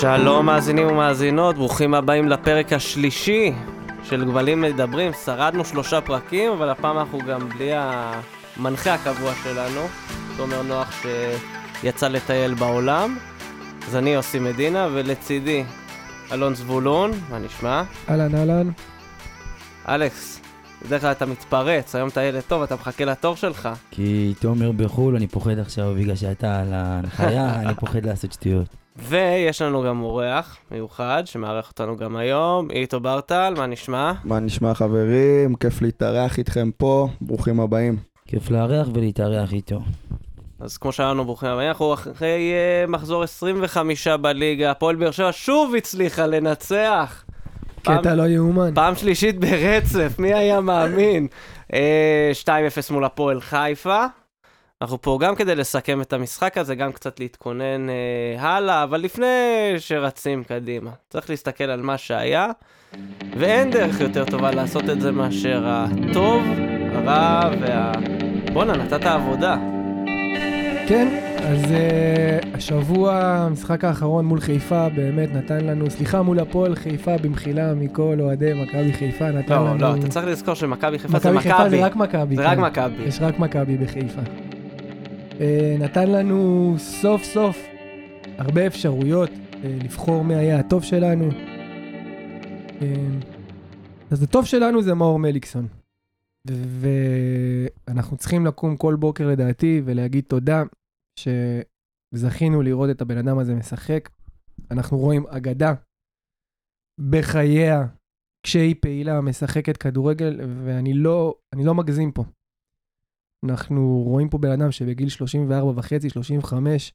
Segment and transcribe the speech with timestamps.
[0.00, 3.52] שלום מאזינים ומאזינות, ברוכים הבאים לפרק השלישי
[4.04, 5.12] של גבלים מדברים.
[5.24, 9.80] שרדנו שלושה פרקים, אבל הפעם אנחנו גם בלי המנחה הקבוע שלנו,
[10.36, 11.02] תומר נוח
[11.82, 13.16] שיצא לטייל בעולם.
[13.88, 15.64] אז אני יוסי מדינה, ולצידי
[16.32, 17.82] אלון זבולון, מה נשמע?
[18.08, 18.70] אהלן, אהלן.
[19.88, 20.40] אלכס,
[20.86, 23.68] בדרך כלל אתה מתפרץ, היום אתה ילד טוב, אתה מחכה לתור שלך.
[23.90, 28.79] כי תומר בחו"ל, אני פוחד עכשיו בגלל שאתה על ההנחיה, אני פוחד לעשות שטויות.
[28.96, 34.12] ויש לנו גם אורח מיוחד שמארח אותנו גם היום, איתו ברטל, מה נשמע?
[34.24, 35.54] מה נשמע חברים?
[35.54, 37.96] כיף להתארח איתכם פה, ברוכים הבאים.
[38.26, 39.80] כיף לארח ולהתארח איתו.
[40.60, 42.52] אז כמו שאמרנו, ברוכים הבאים, אנחנו אחרי
[42.86, 47.24] uh, מחזור 25 בליגה, הפועל באר שבע שוב הצליחה לנצח.
[47.82, 48.74] קטע לא יאומן.
[48.74, 51.26] פעם שלישית ברצף, מי היה מאמין?
[51.68, 51.72] uh,
[52.44, 52.48] 2-0
[52.90, 54.06] מול הפועל חיפה.
[54.82, 59.26] אנחנו פה גם כדי לסכם את המשחק הזה, גם קצת להתכונן uh, הלאה, אבל לפני
[59.78, 62.50] שרצים קדימה, צריך להסתכל על מה שהיה,
[63.38, 66.44] ואין דרך יותר טובה לעשות את זה מאשר הטוב,
[66.92, 67.92] הרע וה...
[68.52, 69.56] בואנה, נתת עבודה.
[70.88, 77.16] כן, אז uh, השבוע, המשחק האחרון מול חיפה באמת נתן לנו, סליחה מול הפועל חיפה
[77.18, 79.78] במחילה מכל אוהדי מכבי חיפה, נתן לא, לנו...
[79.78, 81.76] לא, אתה צריך לזכור שמכבי חיפה זה מכבי חיפה מכבי.
[81.76, 82.36] זה רק מכבי.
[82.36, 82.60] זה רק כן.
[82.60, 83.02] מכבי.
[83.02, 84.20] יש רק מכבי בחיפה.
[85.40, 87.56] Uh, נתן לנו סוף סוף
[88.38, 91.30] הרבה אפשרויות uh, לבחור מי היה הטוב שלנו.
[91.30, 92.84] Uh,
[94.10, 95.68] אז הטוב שלנו זה מאור מליקסון.
[96.46, 100.62] ואנחנו צריכים לקום כל בוקר לדעתי ולהגיד תודה
[101.16, 104.08] שזכינו לראות את הבן אדם הזה משחק.
[104.70, 105.74] אנחנו רואים אגדה
[107.10, 107.86] בחייה
[108.42, 112.24] כשהיא פעילה, משחקת כדורגל, ואני לא, לא מגזים פה.
[113.44, 116.92] אנחנו רואים פה בן אדם שבגיל 34 וחצי, 35,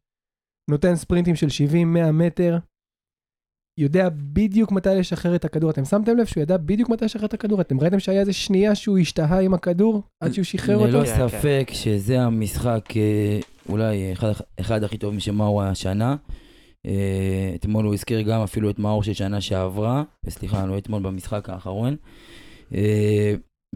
[0.71, 2.57] נותן ספרינטים של 70-100 מטר,
[3.79, 5.69] יודע בדיוק מתי לשחרר את הכדור.
[5.69, 7.61] אתם שמתם לב שהוא ידע בדיוק מתי לשחרר את הכדור?
[7.61, 10.87] אתם ראיתם שהיה איזה שנייה שהוא השתהה עם הכדור עד שהוא שחרר אותו?
[10.87, 13.39] ללא כן, ספק שזה המשחק אה,
[13.69, 16.15] אולי אחד, אחד הכי טובים שמאור השנה.
[16.85, 21.49] אה, אתמול הוא הזכיר גם אפילו את מאור של שנה שעברה, סליחה, לא אתמול במשחק
[21.49, 21.95] האחרון.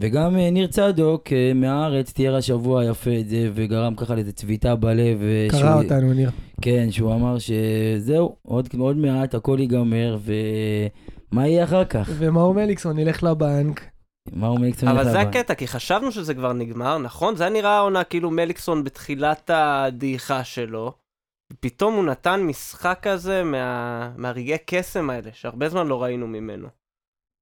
[0.01, 4.75] וגם אה, ניר צדוק אה, מהארץ תיאר השבוע יפה את זה, וגרם ככה לאיזה צביטה
[4.75, 5.21] בלב.
[5.21, 6.29] אה, קרא שהוא- אותנו, ניר.
[6.61, 10.17] כן, שהוא אמר שזהו, עוד, עוד מעט הכל ייגמר,
[11.31, 12.09] ומה יהיה אחר כך?
[12.17, 13.81] ומאור מליקסון ילך לבנק.
[14.33, 15.35] מאור מליקסון אבל ילך זה לבנק.
[15.35, 17.35] הקטע, כי חשבנו שזה כבר נגמר, נכון?
[17.35, 20.93] זה היה נראה העונה כאילו מליקסון בתחילת הדעיכה שלו.
[21.59, 24.11] פתאום הוא נתן משחק כזה מה...
[24.17, 26.67] מהרגעי קסם האלה, שהרבה זמן לא ראינו ממנו.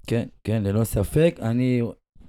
[0.07, 1.39] כן, כן, ללא ספק.
[1.41, 1.81] אני,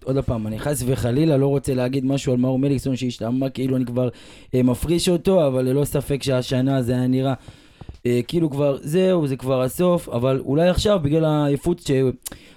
[0.04, 3.84] עוד פעם, אני חס וחלילה לא רוצה להגיד משהו על מאור מליקסון שהשתמע כאילו אני
[3.84, 4.08] כבר
[4.54, 7.34] אה, מפריש אותו, אבל ללא ספק שהשנה זה היה נראה
[8.06, 11.90] אה, כאילו כבר, זהו, זה כבר הסוף, אבל אולי עכשיו, בגלל העייפות, ש...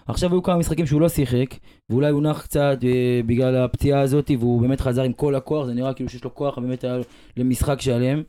[0.07, 1.56] עכשיו היו כמה משחקים שהוא לא שיחק,
[1.90, 5.73] ואולי הוא נח קצת אה, בגלל הפציעה הזאת, והוא באמת חזר עם כל הכוח, זה
[5.73, 6.97] נראה כאילו שיש לו כוח באמת היה
[7.38, 8.22] למשחק שלם.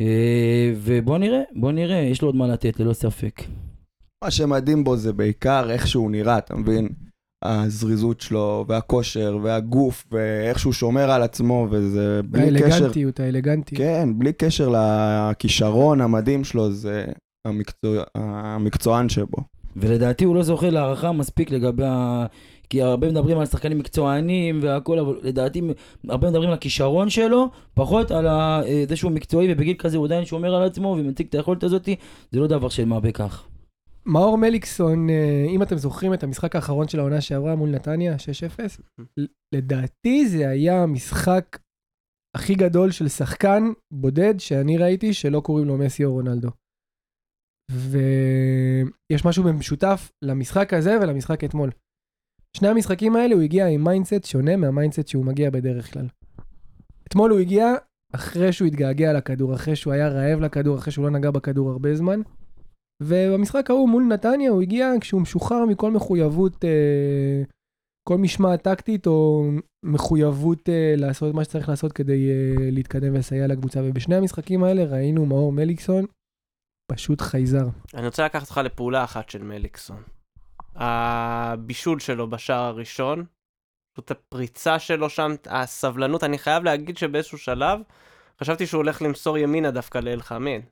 [0.00, 3.42] אה, ובוא נראה, בוא נראה, יש לו עוד מה לתת, ללא ספק.
[4.24, 6.88] מה שמדהים בו זה בעיקר איך שהוא נראה, אתה מבין?
[7.42, 12.74] הזריזות שלו, והכושר, והגוף, ואיך שהוא שומר על עצמו, וזה בלי קשר...
[12.74, 13.78] האלגנטיות, האלגנטיות.
[13.82, 17.04] כן, בלי קשר לכישרון המדהים שלו, זה
[17.44, 19.38] המקצוע, המקצוען שבו.
[19.76, 22.26] ולדעתי הוא לא זוכה להערכה מספיק לגבי ה...
[22.70, 25.60] כי הרבה מדברים על שחקנים מקצוענים והכל, אבל לדעתי
[26.08, 28.26] הרבה מדברים על הכישרון שלו, פחות על.
[28.26, 31.96] אה, זה שהוא מקצועי ובגיל כזה הוא עדיין שומר על עצמו ומציג את היכולת הזאתי,
[32.30, 33.46] זה לא דבר של מה בכך.
[34.08, 38.80] מאור מליקסון, אה, אם אתם זוכרים את המשחק האחרון של העונה שעברה מול נתניה, 6-0,
[39.16, 41.58] ל- לדעתי זה היה המשחק
[42.36, 46.48] הכי גדול של שחקן בודד שאני ראיתי שלא קוראים לו מסי או רונלדו.
[47.70, 51.70] ויש משהו במשותף למשחק הזה ולמשחק אתמול.
[52.56, 56.06] שני המשחקים האלה הוא הגיע עם mindset שונה מה mindset שהוא מגיע בדרך כלל.
[57.08, 57.74] אתמול הוא הגיע
[58.14, 61.94] אחרי שהוא התגעגע לכדור, אחרי שהוא היה רעב לכדור, אחרי שהוא לא נגע בכדור הרבה
[61.94, 62.20] זמן.
[63.02, 67.42] ובמשחק ההוא מול נתניה הוא הגיע כשהוא משוחרר מכל מחויבות, אה,
[68.08, 69.44] כל משמעת טקטית או
[69.82, 73.80] מחויבות אה, לעשות מה שצריך לעשות כדי אה, להתקדם ולסייע לקבוצה.
[73.84, 76.04] ובשני המשחקים האלה ראינו מאור מליקסון
[76.92, 77.66] פשוט חייזר.
[77.94, 80.02] אני רוצה לקחת אותך לפעולה אחת של מליקסון.
[80.74, 83.24] הבישול שלו בשער הראשון,
[83.92, 87.80] פשוט הפריצה שלו שם, הסבלנות, אני חייב להגיד שבאיזשהו שלב,
[88.40, 90.62] חשבתי שהוא הולך למסור ימינה דווקא לאלחמיד.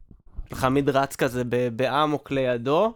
[0.53, 1.43] אלחמיד רץ כזה
[1.77, 2.93] באמוק לידו,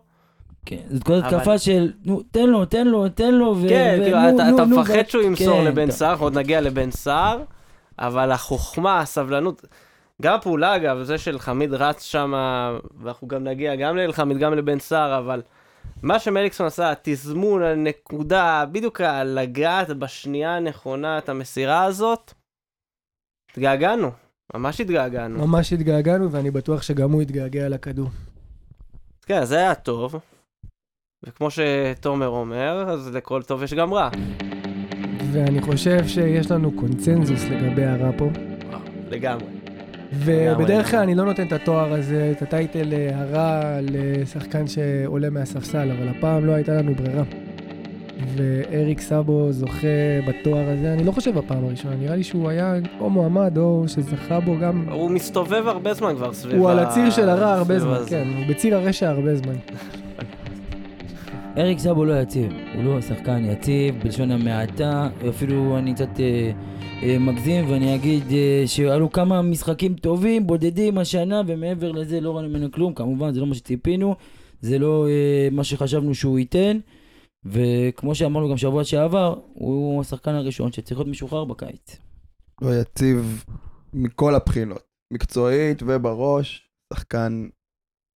[0.67, 3.69] כן, זאת כל התקפה של, נו, תן לו, תן לו, תן לו, ו...
[3.69, 7.43] כן, כאילו, אתה, מפחד שהוא ימסור כן, לבן סער, עוד נגיע לבן סער,
[7.99, 9.65] אבל החוכמה, הסבלנות,
[10.23, 12.35] גם הפעולה, אגב, זה של חמיד רץ שם,
[13.01, 15.43] ואנחנו גם נגיע גם לאלחמיד, גם לבן סער, אבל
[16.03, 22.33] מה שמליקסון עשה, התזמון, הנקודה, בדיוק לגעת בשנייה הנכונה את המסירה הזאת,
[23.51, 24.11] התגעגענו,
[24.55, 25.47] ממש התגעגענו.
[25.47, 28.09] ממש התגעגענו, ואני בטוח שגם הוא התגעגע לכדור.
[29.27, 30.15] כן, זה היה טוב.
[31.23, 34.11] וכמו שתומר אומר, אז לכל טוב יש גם רע.
[35.33, 38.29] ואני חושב שיש לנו קונצנזוס לגבי הרע פה.
[39.11, 39.47] לגמרי.
[40.13, 45.91] ובדרך כלל אני לא נותן את התואר הזה, את הטייטל אה, הרע לשחקן שעולה מהספסל,
[45.91, 47.23] אבל הפעם לא הייתה לנו ברירה.
[48.37, 49.87] ואריק סאבו זוכה
[50.29, 54.41] בתואר הזה, אני לא חושב בפעם הראשונה, נראה לי שהוא היה או מועמד או שזכה
[54.41, 54.89] בו גם...
[54.91, 58.11] הוא מסתובב הרבה זמן כבר סביב הוא על הציר של הרע הרבה זמן, הזה.
[58.11, 59.55] כן, הוא בציר הרשע הרבה זמן.
[61.59, 66.51] אריק סאבו לא יציב, הוא לא שחקן יציב, בלשון המעטה, אפילו אני קצת אה,
[67.03, 72.49] אה, מגזים ואני אגיד אה, שהיו כמה משחקים טובים, בודדים השנה, ומעבר לזה לא ראינו
[72.49, 74.15] ממנו כלום, כמובן זה לא מה שציפינו,
[74.63, 76.79] זה לא אה, מה שחשבנו שהוא ייתן,
[77.45, 81.97] וכמו שאמרנו גם שבוע שעבר, הוא השחקן הראשון שצריך להיות משוחרר בקיץ.
[82.63, 83.45] לא יציב
[83.95, 84.83] מכל הבחינות,
[85.13, 87.49] מקצועית ובראש, שחקן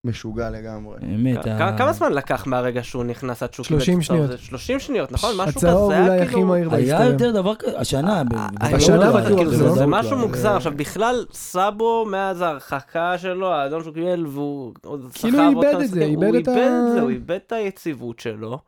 [0.07, 0.97] משוגע לגמרי.
[1.01, 4.31] באמת, ה- כמה זמן לקח מהרגע שהוא נכנס עד שהוא 30 קיבל את הצהוב שניות.
[4.31, 4.39] הזה?
[4.39, 5.31] 30 שניות, נכון?
[5.39, 6.47] משהו כזה, הצהוב זה היה אולי הכי כאילו...
[6.47, 7.07] מהיר היה בהיסטוריה.
[7.13, 9.75] יותר דבר כזה, השנה, אה, בוודאות השנה לא, בטוח כאילו, זה זה, לא.
[9.75, 10.19] זה משהו.
[10.19, 10.49] מוגזם.
[10.49, 15.65] עכשיו, בכלל, סאבו, מאז ההרחקה שלו, האדום שהוא קיבל, והוא עוד כאילו סחב איבד עוד
[15.73, 18.19] כמה את זה, משחקים, איבד הוא את ה- איבד את זה, הוא איבד את היציבות
[18.21, 18.59] שלו.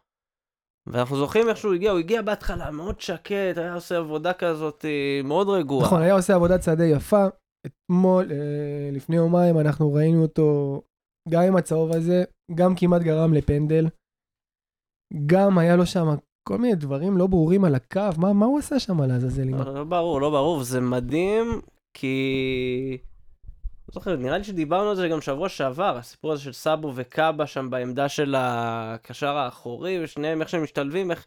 [0.86, 5.20] ואנחנו זוכרים איך שהוא הגיע, הוא הגיע בהתחלה מאוד שקט, היה עושה עבודה כזאת אה,
[5.24, 5.86] מאוד רגועה.
[5.86, 7.26] נכון, היה עושה עבודת שדה יפה.
[7.66, 10.80] אתמול, אה, לפני יומיים, אנחנו ראינו אותו
[11.28, 12.24] גם עם הצהוב הזה,
[12.54, 13.86] גם כמעט גרם לפנדל.
[15.26, 16.06] גם היה לו שם
[16.48, 19.44] כל מיני דברים לא ברורים על הקו, מה, מה הוא עשה שם לעזאזל?
[19.74, 21.60] לא ברור, לא ברור, זה מדהים,
[21.96, 22.98] כי...
[23.88, 27.46] לא זוכר, נראה לי שדיברנו על זה גם שבוע שעבר, הסיפור הזה של סאבו וקאבה
[27.46, 31.26] שם בעמדה של הקשר האחורי, ושניהם איך שהם משתלבים, איך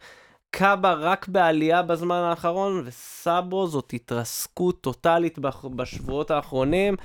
[0.52, 5.40] קאבה רק בעלייה בזמן האחרון, וסאבו זאת התרסקות טוטאלית
[5.76, 6.96] בשבועות האחרונים.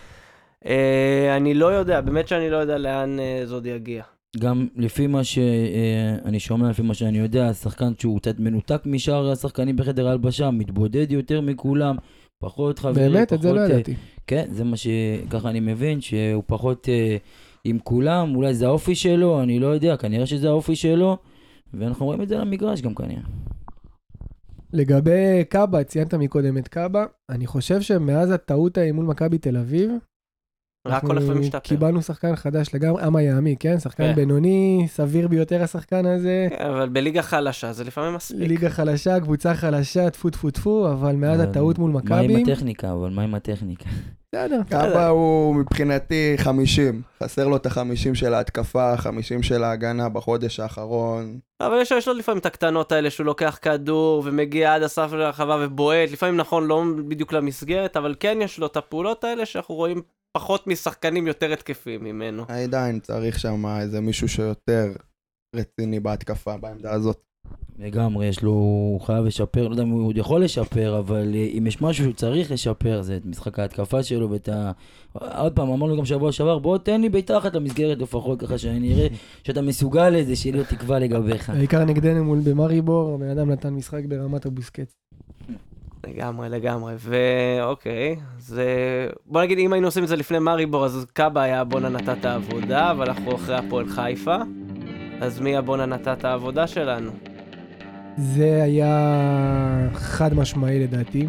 [0.66, 4.02] אה, אני לא יודע, באמת שאני לא יודע לאן אה, זה עוד יגיע.
[4.38, 9.76] גם לפי מה שאני שומע, לפי מה שאני יודע, שחקן שהוא קצת מנותק משאר השחקנים
[9.76, 11.96] בחדר ההלבשה, מתבודד יותר מכולם,
[12.38, 13.28] פחות חברי, באמת?
[13.28, 13.38] פחות...
[13.38, 13.94] את זה לא אה, ידעתי.
[14.26, 17.16] כן, זה מה שככה אני מבין, שהוא פחות אה,
[17.64, 21.16] עם כולם, אולי זה האופי שלו, אני לא יודע, כנראה שזה האופי שלו,
[21.75, 23.22] ואנחנו רואים את זה על המגרש גם כנראה.
[24.72, 29.90] לגבי קאבה, ציינת מקודם את קאבה, אני חושב שמאז הטעות ההיא מול מכבי תל אביב,
[30.86, 31.58] רק הולך ומשתפר.
[31.58, 33.78] קיבלנו שחקן חדש לגמרי, אמה יעמי, כן?
[33.78, 34.14] שחקן כן.
[34.14, 36.46] בינוני, סביר ביותר השחקן הזה.
[36.50, 38.48] כן, אבל בליגה חלשה זה לפעמים מספיק.
[38.48, 42.42] ליגה חלשה, קבוצה חלשה, טפו טפו טפו, אבל מאז אבל הטעות מול מה מכבי, עם
[42.42, 43.84] הטכניקה, אבל מה עם הטכניקה?
[44.34, 44.60] בסדר.
[44.70, 51.38] קאבה הוא מבחינתי 50, חסר לו את ה-50 של ההתקפה, ה-50 של ההגנה בחודש האחרון.
[51.60, 55.20] אבל יש, יש לו לפעמים את הקטנות האלה שהוא לוקח כדור ומגיע עד הסף של
[55.20, 59.75] הרחבה ובועט, לפעמים נכון לא בדיוק למסגרת, אבל כן יש לו את הפעולות האלה שאנחנו
[59.75, 60.02] רואים
[60.32, 62.44] פחות משחקנים יותר התקפים ממנו.
[62.48, 64.92] עדיין צריך שם איזה מישהו שיותר
[65.56, 67.33] רציני בהתקפה בעמדה הזאת.
[67.78, 71.48] לגמרי, יש לו, הוא חייב לשפר, לא יודע אם הוא עוד יכול לשפר, אבל אה,
[71.58, 74.72] אם יש משהו שהוא צריך לשפר, זה את משחק ההתקפה שלו ואת ה...
[75.12, 78.94] עוד פעם, אמרנו גם שבוע שעבר, בוא תן לי בעיטה אחת למסגרת לפחות, ככה שאני
[78.94, 79.06] אראה
[79.44, 81.50] שאתה מסוגל לזה, שיהיה לי תקווה לגביך.
[81.50, 84.93] העיקר נגדנו מול במאריבור, הבן אדם נתן משחק ברמת הבוסקט.
[86.06, 86.94] לגמרי, לגמרי.
[86.98, 88.66] ואוקיי, זה...
[89.26, 92.24] בוא נגיד, אם היינו עושים את זה לפני מאריבור, אז קאבה היה בואנה נתת את
[92.24, 94.36] העבודה, אבל אנחנו אחרי הפועל חיפה.
[95.20, 97.33] אז מי הבואנה נתת העבודה שלנו?
[98.16, 101.26] זה היה חד משמעי לדעתי,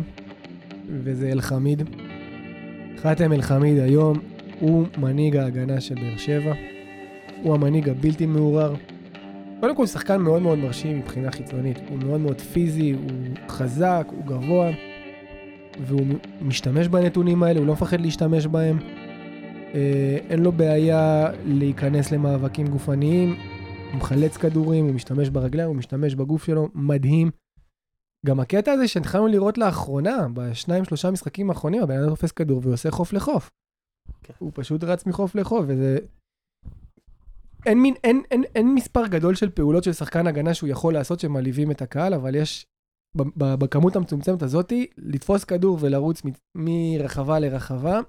[0.89, 1.83] וזה אלחמיד.
[2.97, 4.19] חאתם אלחמיד היום
[4.59, 6.53] הוא מנהיג ההגנה של באר שבע,
[7.43, 8.73] הוא המנהיג הבלתי מעורער.
[9.59, 13.11] קודם כל הוא שחקן מאוד מאוד מרשים מבחינה חיצונית, הוא מאוד מאוד פיזי, הוא
[13.49, 14.69] חזק, הוא גבוה,
[15.79, 16.05] והוא
[16.41, 18.77] משתמש בנתונים האלה, הוא לא מפחד להשתמש בהם.
[19.75, 23.35] אה, אין לו בעיה להיכנס למאבקים גופניים,
[23.91, 27.31] הוא מחלץ כדורים, הוא משתמש ברגליים, הוא משתמש בגוף שלו, מדהים.
[28.25, 32.91] גם הקטע הזה שהתחלנו לראות לאחרונה, בשניים שלושה משחקים האחרונים, הבן אדם תופס כדור ועושה
[32.91, 33.51] חוף לחוף.
[34.23, 34.33] כן.
[34.39, 35.97] הוא פשוט רץ מחוף לחוף, וזה...
[37.65, 41.19] אין, מין, אין, אין, אין מספר גדול של פעולות של שחקן הגנה שהוא יכול לעשות
[41.19, 42.67] שמעליבים את הקהל, אבל יש,
[43.37, 47.99] בכמות המצומצמת הזאתי, לתפוס כדור ולרוץ מ- מרחבה לרחבה,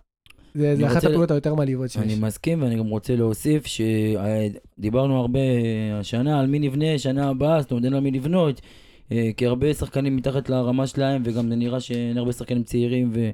[0.57, 2.03] זה, אחת הפעולות היותר מעליבות שיש.
[2.03, 5.41] אני מסכים, ואני גם רוצה להוסיף שדיברנו הרבה
[6.01, 8.61] השנה על מי נבנה, שנה הבאה, זאת אומרת אין על מי לבנות,
[9.13, 13.31] אה, כי הרבה שחקנים מתחת לרמה שלהם, וגם זה נראה שאין הרבה שחקנים צעירים, ו...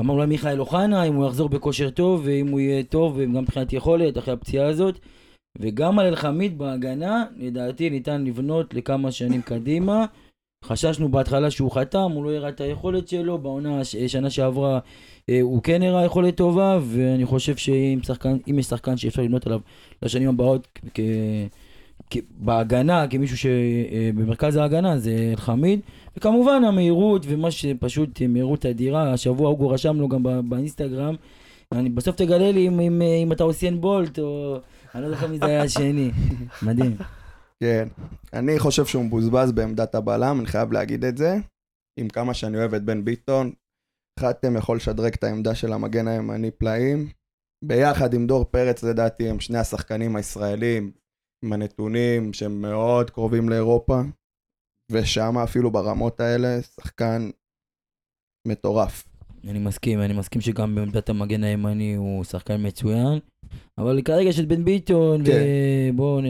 [0.00, 3.72] אמר אולי מיכאל אוחנה, אם הוא יחזור בכושר טוב, ואם הוא יהיה טוב, וגם מבחינת
[3.72, 4.98] יכולת, אחרי הפציעה הזאת.
[5.58, 10.06] וגם על אלחמיד בהגנה, לדעתי ניתן לבנות לכמה שנים קדימה.
[10.62, 14.78] חששנו בהתחלה שהוא חתם, הוא לא הראה את היכולת שלו, בעונה, שנה שעברה
[15.30, 19.60] אה, הוא כן הראה יכולת טובה, ואני חושב שאם שחקן, יש שחקן שאפשר לבנות עליו
[20.02, 21.00] לשנים הבאות כ...
[22.38, 25.80] בהגנה, כמישהו שבמרכז ההגנה, זה אלחמיד.
[26.16, 31.14] וכמובן המהירות ומה שפשוט מהירות אדירה, השבוע אוגו רשם לו גם באינסטגרם.
[31.72, 34.58] אני בסוף תגלה לי אם, אם, אם אתה עושיין בולט או...
[34.94, 36.10] אני לא זוכר מי זה היה השני.
[36.62, 36.96] מדהים.
[37.62, 37.88] כן.
[38.32, 41.36] אני חושב שהוא מבוזבז בעמדת הבלם, אני חייב להגיד את זה.
[42.00, 43.52] עם כמה שאני אוהב את בן ביטון,
[44.20, 47.08] חתם יכול לשדרג את העמדה של המגן הימני פלאים.
[47.64, 50.92] ביחד עם דור פרץ, לדעתי, הם שני השחקנים הישראלים
[51.44, 54.00] עם הנתונים שהם מאוד קרובים לאירופה.
[54.92, 57.30] ושם אפילו ברמות האלה, שחקן
[58.48, 59.08] מטורף.
[59.44, 63.18] אני מסכים, אני מסכים שגם בעמדת המגן הימני הוא שחקן מצוין.
[63.78, 65.42] אבל כרגע יש את בן ביטון, כן.
[65.92, 66.24] ובואו נ...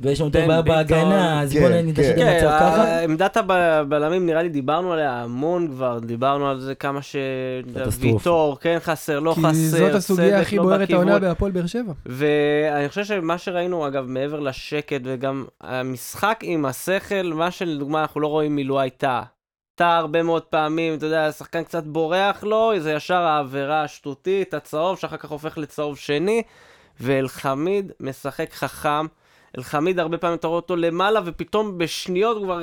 [0.00, 0.76] ויש לנו את הבעיה ביטון.
[0.76, 2.16] בהגנה, אז כן, בואו נתעשת כן.
[2.16, 3.00] כן, במצב ככה.
[3.00, 7.16] עמדת הבלמים נראה לי דיברנו עליה המון כבר, דיברנו על זה כמה ש...
[8.00, 10.90] ויטור, כן חסר, לא חסר, כי זאת הסוגיה הכי לא בוערת.
[10.90, 11.92] העונה בהפועל באר שבע.
[12.06, 18.26] ואני חושב שמה שראינו, אגב, מעבר לשקט וגם המשחק עם השכל, מה שלדוגמה אנחנו לא
[18.26, 19.22] רואים מלו הייתה.
[19.74, 24.98] טעה הרבה מאוד פעמים, אתה יודע, השחקן קצת בורח לו, זה ישר העבירה השטותית, הצהוב,
[24.98, 26.42] שאחר כך הופך לצהוב שני,
[27.00, 29.06] ואלחמיד משחק חכם.
[29.58, 32.60] אלחמיד הרבה פעמים אתה רואה אותו למעלה, ופתאום בשניות הוא כבר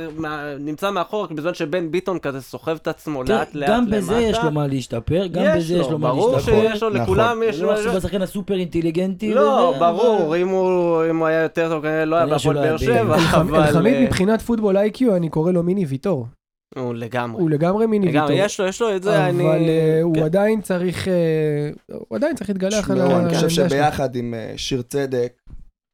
[0.59, 3.97] נמצא מאחור, בזמן שבן ביטון כזה סוחב את עצמו כן, לאט לאט גם למטה.
[3.97, 6.71] בזה יש לו מה להשתפר, גם בזה יש לו מה ברור להשתפר.
[6.71, 7.01] שיש לו, נכון.
[7.01, 9.33] לכולם יש זה לא עכשיו השחקן הסופר אינטליגנטי.
[9.33, 13.55] לא, ברור, אם הוא הוא היה יותר טוב, כנראה לא היה בהפועל באר שבע, אבל...
[13.55, 16.27] אלחמיד אה, מבחינת פוטבול איי-קיו, אני קורא לו מיני ויטור.
[16.75, 17.41] הוא לגמרי.
[17.41, 18.21] הוא לגמרי מיני ויטור.
[18.21, 19.43] לגמרי, יש לו, יש לו את זה, אני...
[19.43, 20.23] אבל אה, הוא כן.
[20.23, 21.69] עדיין צריך, אה,
[22.09, 23.69] הוא עדיין צריך להתגלח על תשמעו, אני העמדה חושב שלו.
[23.69, 25.41] שביחד עם אה, שיר צדק,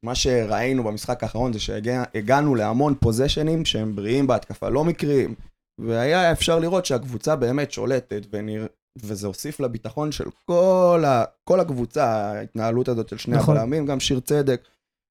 [0.04, 5.34] מה שראינו במשחק האחרון זה שהגענו להמון פוזיישנים שהם בריאים בהתקפה, לא מקריים.
[5.80, 8.66] והיה אפשר לראות שהקבוצה באמת שולטת, ונרא...
[9.02, 11.24] וזה הוסיף לביטחון של כל, ה...
[11.44, 13.56] כל הקבוצה, ההתנהלות הזאת של שני נכון.
[13.56, 14.60] הבלמים, גם שיר צדק,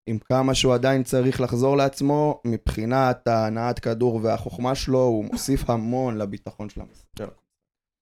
[0.08, 6.18] עם כמה שהוא עדיין צריך לחזור לעצמו, מבחינת ההנעת כדור והחוכמה שלו, הוא מוסיף המון
[6.18, 7.38] לביטחון של המשחק.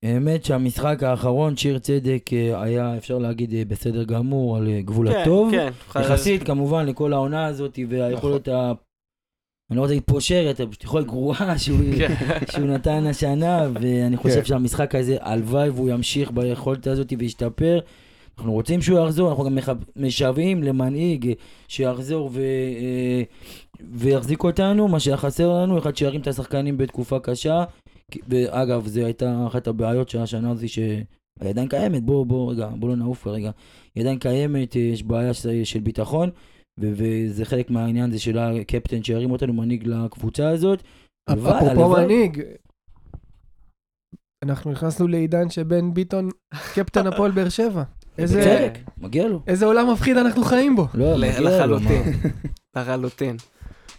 [0.03, 5.11] האמת שהמשחק האחרון, שיר צדק אה, היה, אפשר להגיד, אה, בסדר גמור, על אה, גבול
[5.13, 5.51] כן, הטוב.
[5.51, 5.71] כן.
[5.99, 8.71] יחסית כמובן לכל העונה הזאת והיכולת ה...
[9.71, 12.13] אני לא רוצה להגיד פושרת, אבל יכולת גרועה שהוא, כן.
[12.51, 14.45] שהוא נתן השנה, ואני חושב כן.
[14.45, 17.79] שהמשחק הזה, הלוואי והוא ימשיך ביכולת הזאת וישתפר.
[18.37, 19.57] אנחנו רוצים שהוא יחזור, אנחנו גם
[19.95, 21.33] משוועים למנהיג
[21.67, 22.39] שיחזור ו...
[22.79, 23.23] אה,
[23.91, 27.63] ויחזיק אותנו, מה שהיה חסר לנו, אחד שירים את השחקנים בתקופה קשה.
[28.27, 31.03] ואגב, זו הייתה אחת הבעיות של השנה הזו, שהיא
[31.39, 33.51] עדיין קיימת, בוא, בוא, רגע, בוא לא נעוף רגע.
[33.95, 36.29] היא עדיין קיימת, אה, יש בעיה של, של ביטחון,
[36.79, 40.83] ו- וזה חלק מהעניין זה של הקפטן שירים אותנו, מנהיג לקבוצה הזאת.
[41.29, 41.89] אפרופו.
[41.89, 42.41] מנהיג,
[44.43, 46.29] אנחנו נכנסנו לעידן שבן ביטון
[46.73, 47.83] קפטן הפועל באר שבע.
[48.17, 49.41] איזה- בצדק, מגיע לו.
[49.47, 50.87] איזה עולם מפחיד אנחנו חיים בו.
[50.93, 52.13] לא, מגיע לו, לחלוטין.
[52.75, 53.37] לחלוטין.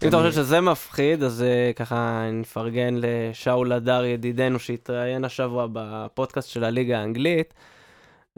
[0.02, 6.48] אם אתה חושב שזה מפחיד, אז אה, ככה נפרגן לשאול הדר ידידנו שהתראיין השבוע בפודקאסט
[6.48, 7.54] של הליגה האנגלית,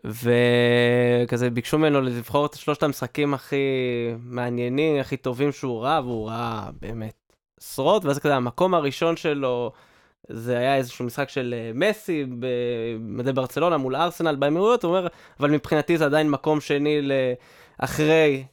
[0.05, 3.57] וכזה ביקשו ממנו לבחור את שלושת המשחקים הכי
[4.23, 7.15] מעניינים, הכי טובים שהוא ראה, והוא ראה באמת
[7.61, 9.73] עשרות, ואז כזה המקום הראשון שלו,
[10.29, 15.09] זה היה איזשהו משחק של אה, מסי במדי ברצלונה מול ארסנל באמירויות, הוא אומר,
[15.41, 17.01] אבל מבחינתי זה עדיין מקום שני
[17.81, 18.45] לאחרי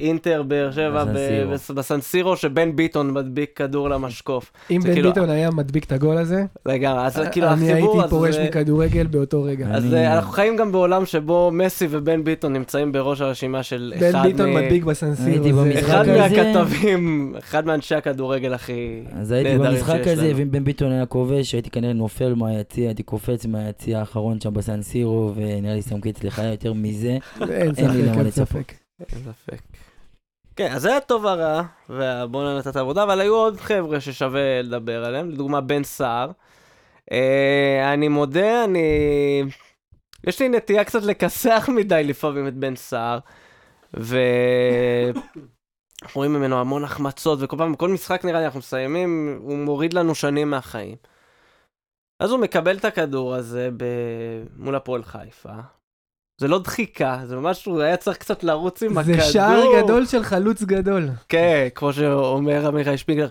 [0.00, 1.50] אינטר באר שבע בסנסירו.
[1.52, 4.52] בס- בסנסירו, שבן ביטון מדביק כדור למשקוף.
[4.70, 7.88] אם בן כאילו- ביטון היה מדביק את הגול הזה, לגמרי, אז כאילו אני הייתי.
[8.10, 9.66] פורש מכדורגל באותו רגע.
[9.72, 14.08] אז אה, אנחנו חיים גם בעולם שבו מסי ובן ביטון נמצאים בראש הרשימה של בן
[14.14, 15.28] אחד ביטון מ- מדביק בסנסירו.
[15.30, 20.28] הייתי זה- במשחק אחד מהכתבים, אחד מאנשי הכדורגל הכי אז הייתי נהדרים במשחק שיש הזה,
[20.28, 20.36] לנו.
[20.38, 25.32] ואם בן ביטון היה כובש, הייתי כנראה נופל מהיציע, הייתי קופץ מהיציע האחרון שם בסנסירו,
[25.36, 27.18] ונראה לי שם קץ לחיי יותר מזה.
[27.50, 28.85] אין לי למה לצפות.
[29.00, 29.60] אין ספק.
[30.56, 35.04] כן, אז זה היה טוב הרע, והבונה נתת עבודה, אבל היו עוד חבר'ה ששווה לדבר
[35.04, 36.30] עליהם, לדוגמה בן סער.
[37.12, 39.42] אה, אני מודה, אני...
[40.26, 43.18] יש לי נטייה קצת לכסח מדי לפעמים את בן סער,
[43.96, 44.18] ו...
[46.14, 50.14] רואים ממנו המון החמצות, וכל פעם, כל משחק נראה לי אנחנו מסיימים, הוא מוריד לנו
[50.14, 50.96] שנים מהחיים.
[52.20, 53.84] אז הוא מקבל את הכדור הזה ב...
[54.56, 55.52] מול הפועל חיפה.
[56.40, 59.14] זה לא דחיקה, זה ממש, הוא היה צריך קצת לרוץ עם הכדור.
[59.14, 61.08] זה שער גדול של חלוץ גדול.
[61.28, 63.28] כן, כמו שאומר עמיחי שפיגלר.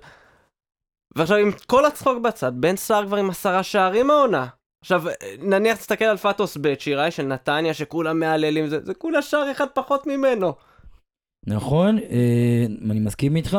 [1.15, 4.47] ועכשיו, עם כל הצחוק בצד, בן סער כבר עם עשרה שערים העונה.
[4.81, 5.03] עכשיו,
[5.39, 9.67] נניח תסתכל על פטוס בית, שיראי של נתניה, שכולם מהללים, זה, זה כולה שער אחד
[9.73, 10.53] פחות ממנו.
[11.47, 13.57] נכון, אה, אני מסכים איתך,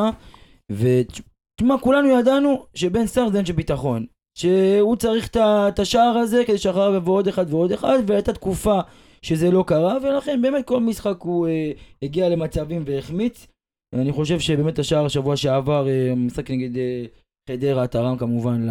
[0.71, 4.05] ותשמע, כולנו ידענו שבן סער זה אנשי ביטחון.
[4.37, 8.79] שהוא צריך את השער הזה כדי שאחריו יבוא עוד אחד ועוד אחד, והייתה תקופה
[9.21, 11.71] שזה לא קרה, ולכן באמת כל משחק הוא אה,
[12.01, 13.47] הגיע למצבים והחמיץ.
[13.93, 17.05] אני חושב שבאמת השער השבוע שעבר, אה, המשחק נגד אה,
[17.49, 18.67] חדרה תרם כמובן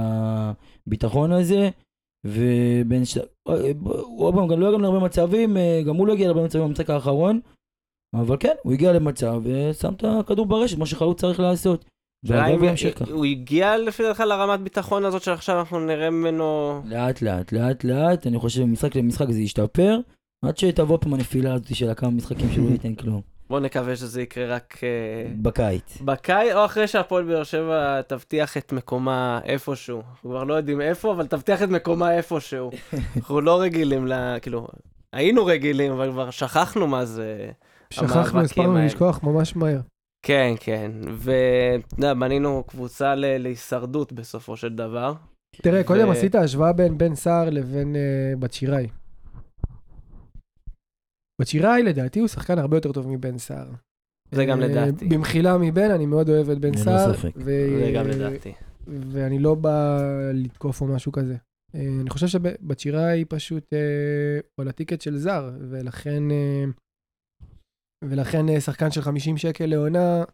[0.87, 1.71] לביטחון הזה.
[2.27, 3.19] ובן ש...
[3.49, 3.73] אה,
[4.19, 6.91] עוד פעם, גם לא הגיע להרבה מצבים, אה, גם הוא לא הגיע להרבה מצבים במשחק
[6.91, 7.41] האחרון.
[8.15, 11.85] אבל כן, הוא הגיע למצב ושם את הכדור ברשת, מה שחלוץ צריך לעשות.
[13.11, 16.81] הוא הגיע לפי דעתך לרמת ביטחון הזאת שעכשיו אנחנו נראה ממנו...
[16.85, 19.99] לאט לאט, לאט לאט, אני חושב ממשחק למשחק זה ישתפר,
[20.45, 23.21] עד שתבוא פעם הנפילה הזאת של הכמה משחקים שלא ייתן כלום.
[23.51, 25.99] בוא נקווה שזה יקרה רק אה, בקיץ.
[26.05, 29.97] בקיץ, או אחרי שהפועל באר שבע תבטיח את מקומה איפשהו.
[30.01, 32.71] אנחנו כבר לא יודעים איפה, אבל תבטיח את מקומה איפשהו.
[33.17, 34.37] אנחנו לא רגילים ל...
[34.43, 34.69] כאילו,
[35.13, 37.51] היינו רגילים, אבל כבר שכחנו מה זה...
[37.91, 38.79] שכחנו, הספרנו.
[38.85, 39.81] לשכוח ממש מהר.
[40.23, 40.91] כן, כן.
[41.17, 45.13] ואתה יודע, בנינו קבוצה ל- להישרדות בסופו של דבר.
[45.63, 48.01] תראה, קודם עשית השוואה בין בן סער לבין אה,
[48.39, 48.87] בת שיראי.
[51.41, 53.71] בת שיראי לדעתי הוא שחקן הרבה יותר טוב מבן סער.
[54.33, 55.09] זה גם אה, לדעתי.
[55.09, 57.15] במחילה מבן, אני מאוד אוהב את בן סער.
[57.15, 57.31] ספק.
[57.37, 58.53] ו- זה גם לדעתי.
[58.87, 60.01] ואני לא בא
[60.35, 61.37] לתקוף או משהו כזה.
[61.75, 62.27] אה, אני חושב
[63.13, 66.23] היא פשוט אה, על הטיקט של זר, ולכן
[68.05, 70.25] ולכן שחקן של 50 שקל לעונה,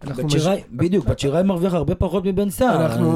[0.00, 2.86] בת מש- בדיוק, בת שיראי מרוויח הרבה פחות מבן סער.
[2.86, 3.06] אנחנו,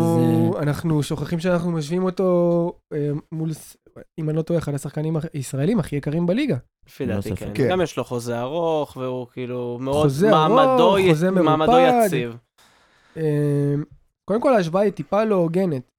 [0.50, 3.50] אז, אה, אנחנו שוכחים שאנחנו משווים אותו אה, מול,
[4.20, 6.56] אם אני לא טועה, אחד השחקנים הישראלים הכי יקרים בליגה.
[6.86, 7.36] לפי דעתי.
[7.36, 7.50] כן.
[7.54, 7.68] כן.
[7.70, 11.72] גם יש לו חוזה ארוך, והוא כאילו מאוד חוזה ארוך, מעמדו י- חוזה מעמדו.
[12.06, 12.36] יציב.
[13.16, 13.74] אה,
[14.28, 15.90] קודם כל ההשוואה היא טיפה לא הוגנת.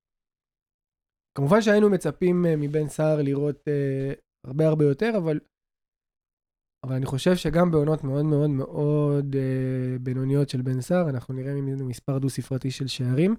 [1.38, 4.14] כמובן שהיינו מצפים אה, מבן סער לראות אה,
[4.48, 5.40] הרבה הרבה יותר, אבל,
[6.86, 11.54] אבל אני חושב שגם בעונות מאוד מאוד מאוד אה, בינוניות של בן סער, אנחנו נראה
[11.54, 13.36] ממנו מספר דו ספרתי של שערים.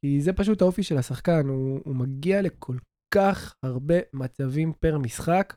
[0.00, 2.76] כי זה פשוט האופי של השחקן, הוא, הוא מגיע לכל
[3.14, 5.56] כך הרבה מצבים פר משחק,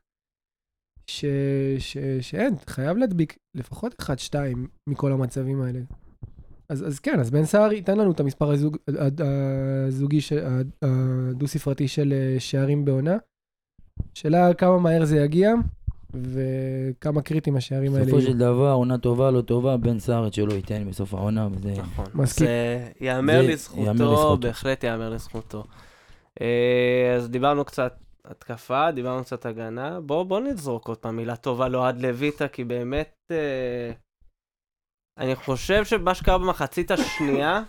[1.08, 1.26] ש,
[1.80, 4.36] ש, שאין, חייב להדביק לפחות 1-2
[4.90, 5.80] מכל המצבים האלה.
[6.70, 8.78] אז, אז כן, אז בן סער ייתן לנו את המספר הזוג,
[9.88, 10.20] הזוגי,
[10.82, 13.18] הדו-ספרתי של אה, שערים בעונה.
[14.14, 15.52] שאלה כמה מהר זה יגיע,
[16.14, 18.22] וכמה קריטיים השערים האלה בסופו.
[18.22, 21.72] של דבר, עונה טובה, לא טובה, בן סער את שלו ייתן בסוף העונה, וזה...
[21.72, 22.06] נכון.
[22.14, 22.48] מסכים.
[22.48, 24.38] זה ייאמר זה לזכותו, ייאמר לזכותו.
[24.38, 25.64] בהחלט ייאמר לזכותו.
[26.42, 27.96] אה, אז דיברנו קצת
[28.26, 30.02] התקפה, דיברנו קצת הגנה.
[30.02, 33.92] בואו בוא נזרוק עוד פעם מילה טובה לאוהד לויטה, כי באמת, אה,
[35.18, 37.64] אני חושב שמה שקרה במחצית השנייה,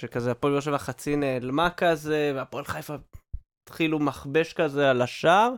[0.00, 2.94] שכזה הפועל באר שבע חצי נעלמה כזה, והפועל חיפה
[3.68, 5.54] התחילו מכבש כזה על השער.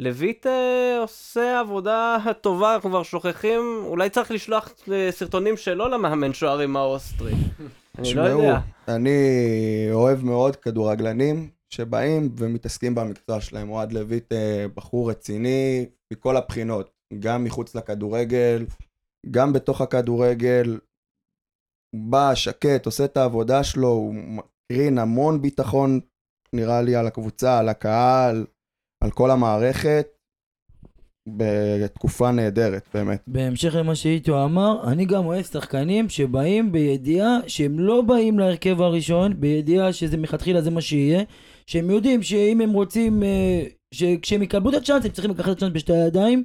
[0.00, 6.32] לויט אה, עושה עבודה טובה, אנחנו כבר שוכחים, אולי צריך לשלוח אה, סרטונים שלו למאמן
[6.32, 7.32] שוערים האוסטרי.
[7.98, 8.58] אני לא יודע.
[8.88, 9.18] אני
[9.92, 13.70] אוהב מאוד כדורגלנים שבאים ומתעסקים במקצוע שלהם.
[13.70, 18.66] אוהד לויט אה, בחור רציני מכל הבחינות, גם מחוץ לכדורגל,
[19.30, 20.78] גם בתוך הכדורגל.
[21.94, 26.00] הוא בא, שקט, עושה את העבודה שלו, הוא מקרין המון ביטחון,
[26.52, 28.46] נראה לי, על הקבוצה, על הקהל,
[29.04, 30.06] על כל המערכת.
[31.28, 33.22] בתקופה נהדרת, באמת.
[33.26, 39.40] בהמשך למה שאיתו אמר, אני גם אוהב שחקנים שבאים בידיעה שהם לא באים להרכב הראשון,
[39.40, 41.22] בידיעה שזה מלכתחילה זה מה שיהיה,
[41.66, 43.62] שהם יודעים שאם הם רוצים, אה,
[43.94, 46.44] שכשהם יקבלו את הצ'אנס הם צריכים לקחת את הצ'אנס בשתי הידיים,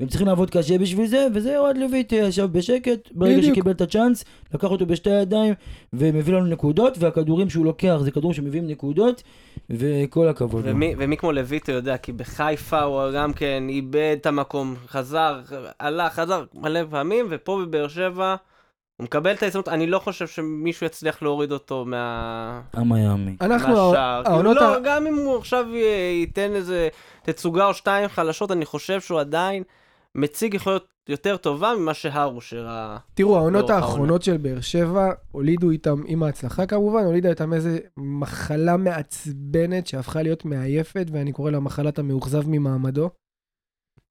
[0.00, 3.54] והם צריכים לעבוד קשה בשביל זה, וזה אוהד לויט אה, ישב בשקט, ברגע בדיוק.
[3.54, 5.54] שקיבל את הצ'אנס, לקח אותו בשתי הידיים,
[5.92, 9.22] ומביא לנו נקודות, והכדורים שהוא לוקח זה כדורים שמביאים נקודות,
[9.70, 10.62] וכל הכבוד.
[10.66, 15.40] ומי, ומי כמו לויטו יודע, כי בחיפה הוא גם כן איבד את המקום, חזר,
[15.80, 18.36] הלך, חזר מלא פעמים, ופה בבאר שבע
[18.96, 22.60] הוא מקבל את ההזדמנות, אני לא חושב שמישהו יצליח להוריד אותו מה...
[22.72, 23.36] המיאמי.
[23.40, 24.24] אנחנו, מהשער.
[24.24, 24.78] כאילו לא, ה...
[24.84, 26.88] גם אם הוא עכשיו י- ייתן איזה
[27.22, 29.62] תצוגה או שתיים חלשות, אני חושב שהוא עדיין
[30.16, 32.98] מציג יכולת יותר טובה ממה שהרושר ה...
[33.14, 33.70] תראו, העונות.
[33.70, 40.22] האחרונות של באר שבע הולידו איתם, עם ההצלחה כמובן, הולידה איתם איזה מחלה מעצבנת שהפכה
[40.22, 43.10] להיות מעייפת, ואני קורא לה מחלת המאוכזב ממעמדו.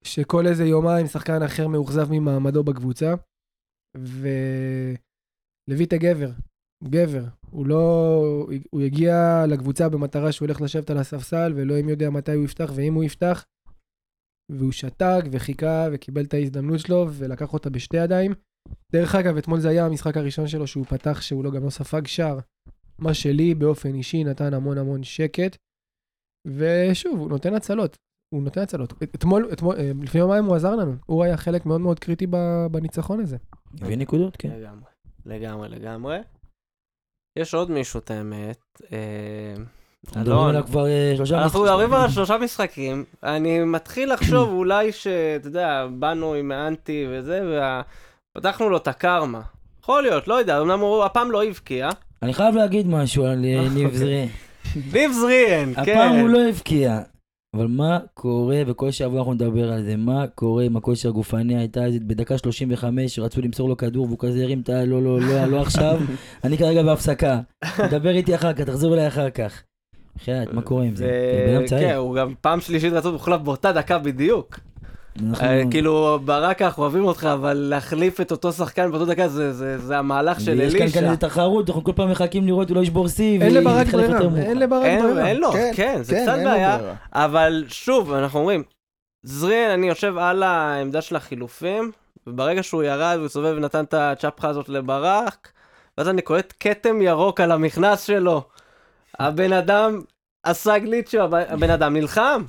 [0.04, 3.14] שכל איזה יומיים שחקן אחר מאוכזב ממעמדו בקבוצה.
[5.68, 6.32] ולויטה גבר,
[6.84, 7.24] הוא גבר.
[7.50, 8.48] הוא לא...
[8.72, 12.94] הוא הגיע לקבוצה במטרה שהוא הולך לשבת על הספסל, ואלוהים יודע מתי הוא יפתח, ואם
[12.94, 13.46] הוא יפתח.
[14.60, 18.34] והוא שתק וחיכה וקיבל את ההזדמנות שלו ולקח אותה בשתי ידיים.
[18.92, 22.08] דרך אגב, אתמול זה היה המשחק הראשון שלו שהוא פתח שהוא לא גם לא ספג
[22.08, 22.40] שער
[23.00, 25.58] מה שלי באופן אישי נתן המון המון שקט.
[26.48, 27.98] ושוב, הוא נותן הצלות.
[28.34, 28.94] הוא נותן הצלות.
[29.04, 30.96] אתמול, אתמול, אה, לפני יומיים הוא עזר לנו.
[31.06, 32.28] הוא היה חלק מאוד מאוד קריטי
[32.72, 33.38] בניצחון הזה.
[33.82, 34.50] הביא נקודות, כן.
[34.50, 34.92] לגמרי,
[35.26, 36.18] לגמרי, לגמרי.
[37.40, 38.82] יש עוד מישהו, את האמת.
[38.92, 39.56] אה,
[40.08, 41.44] אנחנו מדברים עליו כבר אה, שלושה...
[41.44, 41.64] אנחנו.
[41.64, 43.04] מדברים על שלושה משחקים.
[43.24, 47.42] אני מתחיל לחשוב אולי שאתה יודע, באנו עם האנטי וזה,
[48.38, 49.42] ופתחנו לו את הקרמה.
[49.84, 51.90] יכול להיות, לא יודע, אמנם הוא הפעם לא הבקיע.
[52.22, 54.00] אני חייב להגיד משהו על אה, ניב אוקיי.
[54.00, 54.28] זריאן.
[54.94, 56.20] ניב זריאן, הפעם כן.
[56.22, 57.00] הוא לא הבקיע.
[57.56, 61.86] אבל מה קורה, וכל שבוע אנחנו נדבר על זה, מה קורה עם הכושר הגופני, הייתה
[61.86, 64.86] איזה בדקה 35, רצו למסור לו כדור, והוא כזה הרים את ה...
[64.86, 66.00] לא, לא, לא, לא עכשיו,
[66.44, 67.40] אני כרגע בהפסקה.
[67.92, 69.64] דבר איתי אחר כך, תחזור אליי אחר כך.
[70.18, 71.08] בחייאת, מה קורה עם זה?
[71.48, 71.96] בן אדם כן, צעיר.
[71.98, 74.60] הוא גם פעם שלישית רצו מוחלף באותה דקה בדיוק.
[75.42, 79.78] אה, כאילו, ברק, אנחנו אוהבים אותך, אבל להחליף את אותו שחקן באותו דקה זה- זה
[79.78, 81.00] זה המהלך של ויש כאן כאן אלישע.
[81.00, 84.20] איזה תחרות, אנחנו כל פעם מחכים לראות, הוא לא ישבור שיא, אין לברק ברירה.
[84.38, 85.28] אין לברק ברירה.
[85.28, 86.78] אין לו, כן, כן, זה כן, קצת בעיה.
[87.14, 88.64] אבל שוב, אנחנו אומרים,
[89.24, 91.92] זריאן, אני יושב על העמדה של החילופים,
[92.28, 95.52] וברגע שהוא ירד והוא סובב ונתן את הצ'פחה הזאת לברק,
[95.98, 98.44] ואז אני קולט כתם ירוק על המכנס שלו.
[99.20, 100.02] הבן אדם
[100.44, 102.44] עשה גליצ'ו, הבן אדם נלחם.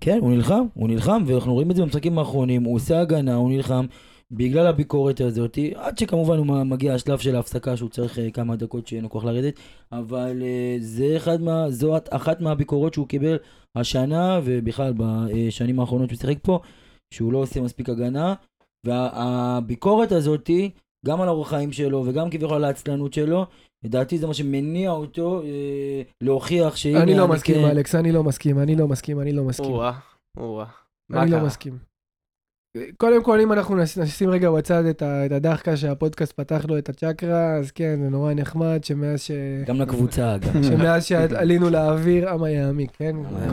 [0.00, 3.50] כן, הוא נלחם, הוא נלחם, ואנחנו רואים את זה במשחקים האחרונים, הוא עושה הגנה, הוא
[3.50, 3.86] נלחם,
[4.30, 8.86] בגלל הביקורת הזאת, עד שכמובן הוא מגיע השלב של ההפסקה שהוא צריך אה, כמה דקות
[8.86, 9.54] שאין לו כוח לרדת,
[9.92, 13.36] אבל אה, זה אחד מה, זו אחת מהביקורות שהוא קיבל
[13.76, 16.60] השנה, ובכלל בשנים האחרונות שהוא שיחק פה,
[17.14, 18.34] שהוא לא עושה מספיק הגנה,
[18.86, 20.70] והביקורת הזאתי,
[21.06, 23.46] גם על אורח שלו וגם כביכול על העצלנות שלו,
[23.84, 28.24] לדעתי זה מה שמניע אותו אה, להוכיח שהנה אני לא מסכים, כן- אלכס, אני לא
[28.24, 29.70] מסכים, אני לא מסכים, אני לא מסכים.
[29.70, 29.92] או-אה,
[30.36, 30.64] או-אה.
[31.10, 31.40] מה אני לא?
[31.46, 31.78] מסכים.
[32.96, 36.78] קודם כל, אם אנחנו נש- נשים רגע בצד את ה- את הדחקה שהפודקאסט פתח לו
[36.78, 39.30] את הצ'קרה, אז כן, זה נורא נחמד שמאז ש...
[39.66, 40.62] גם לקבוצה אגב.
[40.68, 43.16] שמאז שעלינו לאוויר, עם היעמיק, כן?
[43.36, 43.52] היה?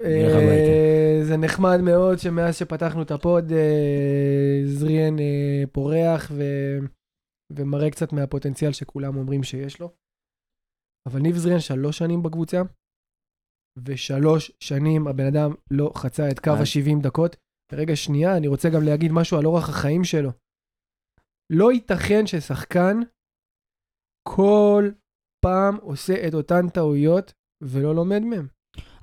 [0.00, 3.58] נלך אה, זה נחמד מאוד שמאז שפתחנו את הפוד, אה,
[4.66, 5.24] זריאן אה,
[5.72, 6.78] פורח ו-
[7.56, 9.88] ומראה קצת מהפוטנציאל שכולם אומרים שיש לו.
[11.08, 12.60] אבל ניב זריאן שלוש שנים בקבוצה,
[13.86, 17.36] ושלוש שנים הבן אדם לא חצה את קו אז- ה-70 דקות.
[17.72, 20.30] רגע, שנייה, אני רוצה גם להגיד משהו על אורח החיים שלו.
[21.52, 22.96] לא ייתכן ששחקן
[24.28, 24.84] כל
[25.44, 28.46] פעם עושה את אותן טעויות ולא לומד מהם.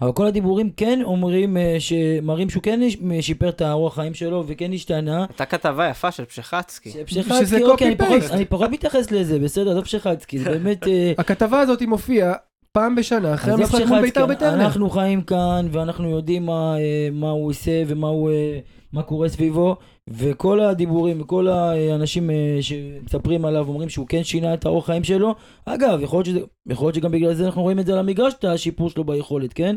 [0.01, 2.79] אבל כל הדיבורים כן אומרים, אה, שמראים שהוא כן
[3.21, 5.25] שיפר את האורח חיים שלו וכן השתנה.
[5.29, 6.91] הייתה כתבה יפה של פשחצקי.
[7.05, 7.95] פשחצקי, אוקיי,
[8.31, 8.45] אני.
[8.45, 10.87] פחות- מתייחס לזה, בסדר, עזוב פשחצקי, זה באמת...
[10.87, 12.33] אה, הכתבה הזאת מופיעה
[12.71, 14.65] פעם בשנה אחרי המשחק מול בית"ר בטרנר.
[14.65, 16.75] אנחנו חיים כאן ואנחנו יודעים מה,
[17.23, 19.75] אה, הוא עושה ומה קורה סביבו,
[20.09, 25.35] וכל הדיבורים וכל האנשים אה, שמספרים עליו אומרים שהוא כן שינה את האורח חיים שלו.
[25.65, 28.33] אגב, יכול להיות, שזה, יכול להיות שגם בגלל זה אנחנו רואים את זה על המגרש,
[28.33, 29.75] את השיפור שלו ביכולת, כן?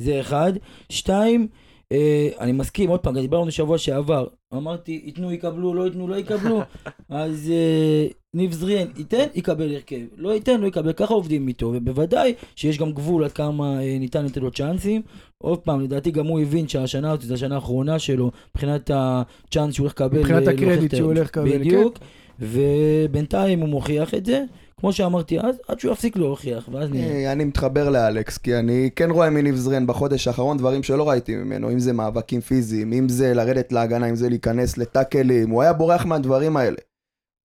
[0.00, 0.52] זה אחד.
[0.88, 1.48] שתיים,
[1.92, 6.60] אה, אני מסכים, עוד פעם, דיברנו שבוע שעבר, אמרתי, ייתנו יקבלו, לא ייתנו לא יקבלו,
[7.08, 12.34] אז אה, ניב זריאן ייתן, יקבל הרכב, לא ייתן, לא יקבל, ככה עובדים איתו, ובוודאי
[12.56, 15.02] שיש גם גבול עד כמה אה, ניתן לתת לו צ'אנסים.
[15.42, 19.84] עוד פעם, לדעתי גם הוא הבין שהשנה הזאת זו השנה האחרונה שלו, מבחינת הצ'אנס שהוא
[19.84, 20.18] הולך לקבל.
[20.18, 21.58] מבחינת אה, הקרדיט שהוא הולך לקבל, כן.
[21.58, 21.98] בדיוק,
[22.40, 24.44] ובינתיים הוא מוכיח את זה,
[24.80, 27.06] כמו שאמרתי אז, עד שהוא יפסיק להוכיח, ואז נראה.
[27.06, 31.34] אה, אני מתחבר לאלכס, כי אני כן רואה מניב זרן בחודש האחרון דברים שלא ראיתי
[31.34, 35.72] ממנו, אם זה מאבקים פיזיים, אם זה לרדת להגנה, אם זה להיכנס לטאקלים, הוא היה
[35.72, 36.76] בורח מהדברים האלה.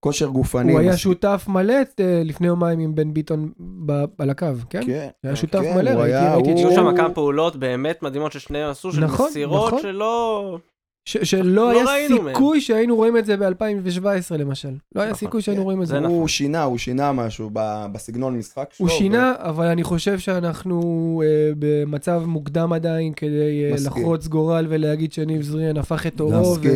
[0.08, 0.72] כושר גופני.
[0.72, 3.52] הוא היה מס- שותף מלא אה, לפני יומיים עם בן ביטון
[3.86, 4.82] ב- על הקו, כן?
[4.86, 8.04] כן, היה שותף כן, מלא, הוא ראיתי- היה- ראיתי את היו שם כמה פעולות באמת
[8.04, 9.82] מדהימות ששניהם עשו, של נכון, מסירות נכון.
[9.82, 10.58] שלא...
[11.06, 12.08] ש- שלא לא היה.
[12.08, 14.06] סיכוי שהיינו רואים את זה ב-2017
[14.38, 14.68] למשל.
[14.96, 15.66] לא היה נכון, סיכוי שהיינו כן.
[15.66, 15.94] רואים את זה.
[15.94, 16.16] זה נכון.
[16.16, 18.88] הוא שינה, הוא שינה משהו ב- בסגנון משחק שלו.
[18.88, 20.82] הוא שינה, אבל אני חושב שאנחנו
[21.26, 23.76] אה, במצב מוקדם עדיין כדי אה.
[23.86, 26.70] לחרוץ גורל ולהגיד שניב זריאן הפך את עורו, איתך.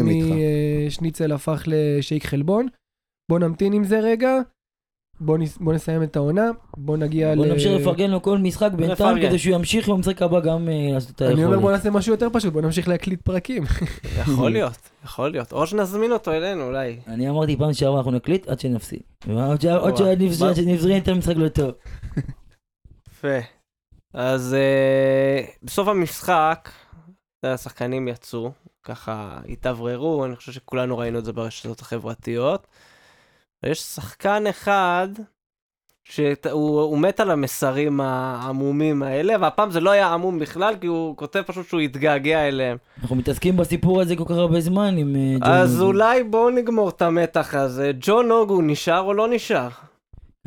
[0.85, 2.67] ומשניצל הפך לשייק חלבון.
[3.31, 4.37] בוא נמתין עם זה רגע,
[5.19, 7.51] בוא, נס, בוא נסיים את העונה, בוא נגיע בוא ל...
[7.51, 9.17] נמשיך לפרגן לו כל משחק בינתיים.
[9.21, 11.37] כדי שהוא ימשיך במשחק הבא גם לעשות את היכולת.
[11.37, 13.63] אני אומר בוא נעשה משהו יותר פשוט, בוא נמשיך להקליט פרקים.
[14.21, 15.53] יכול להיות, יכול להיות.
[15.53, 16.99] או שנזמין אותו אלינו אולי.
[17.07, 19.01] אני אמרתי פעם שעברה אנחנו נקליט עד שנפסיד.
[19.27, 19.97] עוד וואו.
[19.97, 21.71] שניב זריאן- שניב זריאן ייתן משחק לא טוב.
[23.09, 23.37] יפה.
[24.13, 26.69] אז אה, בסוף המשחק,
[27.43, 28.51] השחקנים יצאו,
[28.83, 32.67] ככה התאווררו, אני חושב שכולנו ראינו את זה ברשתות החברתיות.
[33.63, 35.07] ויש שחקן אחד
[36.03, 41.17] שהוא הוא מת על המסרים העמומים האלה, והפעם זה לא היה עמום בכלל, כי הוא
[41.17, 42.77] כותב פשוט שהוא התגעגע אליהם.
[43.01, 45.85] אנחנו מתעסקים בסיפור הזה כל כך הרבה זמן עם אה, ג'ון אז אוגו.
[45.85, 47.91] אולי בואו נגמור את המתח הזה.
[47.99, 49.69] ג'ון אוגו נשאר או לא נשאר?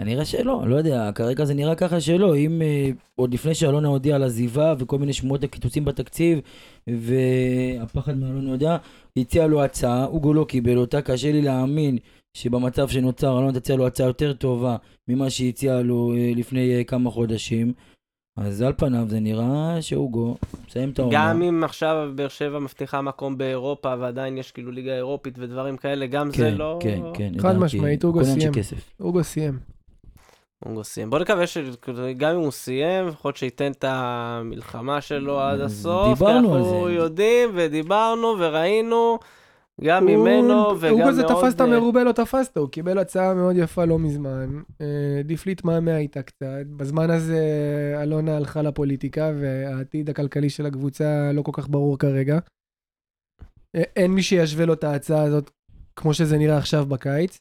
[0.01, 4.17] כנראה שלא, לא יודע, כרגע זה נראה ככה שלא, אם אה, עוד לפני שאלונה הודיעה
[4.17, 6.39] על עזיבה וכל מיני שמועות על קיצוצים בתקציב
[6.87, 8.77] והפחד מאלונה הודיעה,
[9.17, 11.99] הציע לו הצעה, אוגו לא קיבל אותה, קשה לי להאמין
[12.37, 14.77] שבמצב שנוצר אלונה תציע לו הצעה יותר טובה
[15.09, 17.73] ממה שהציע לו אה, לפני אה, כמה חודשים.
[18.37, 20.37] אז על פניו זה נראה שאוגו
[20.69, 21.15] מסיים את העונה.
[21.15, 26.07] גם אם עכשיו באר שבע מבטיחה מקום באירופה ועדיין יש כאילו ליגה אירופית ודברים כאלה,
[26.07, 26.79] גם זה כן, לא...
[26.83, 27.33] כן, כן.
[27.39, 28.53] חד לדעתי, משמעית, אוגו סיים.
[29.01, 29.59] אוגו סיים.
[30.65, 31.11] הוא סיים.
[31.11, 36.19] בוא נקווה שגם אם הוא סיים, לפחות שייתן את המלחמה שלו עד אז הסוף.
[36.19, 36.93] דיברנו על אנחנו זה.
[36.93, 39.19] יודעים ודיברנו וראינו,
[39.85, 41.35] גם ממנו הוא- וגם אוגו זה מאוד...
[41.35, 44.61] תפסת אה, מרובה לא תפסת, הוא קיבל הצעה מאוד יפה לא מזמן.
[44.81, 44.87] אה,
[45.19, 46.47] עדיף להתמהמה איתה קצת.
[46.77, 47.39] בזמן הזה
[48.03, 52.39] אלונה הלכה לפוליטיקה והעתיד הכלכלי של הקבוצה לא כל כך ברור כרגע.
[53.77, 55.51] אה, אין מי שישווה לו את ההצעה הזאת
[55.97, 57.39] כמו שזה נראה עכשיו בקיץ.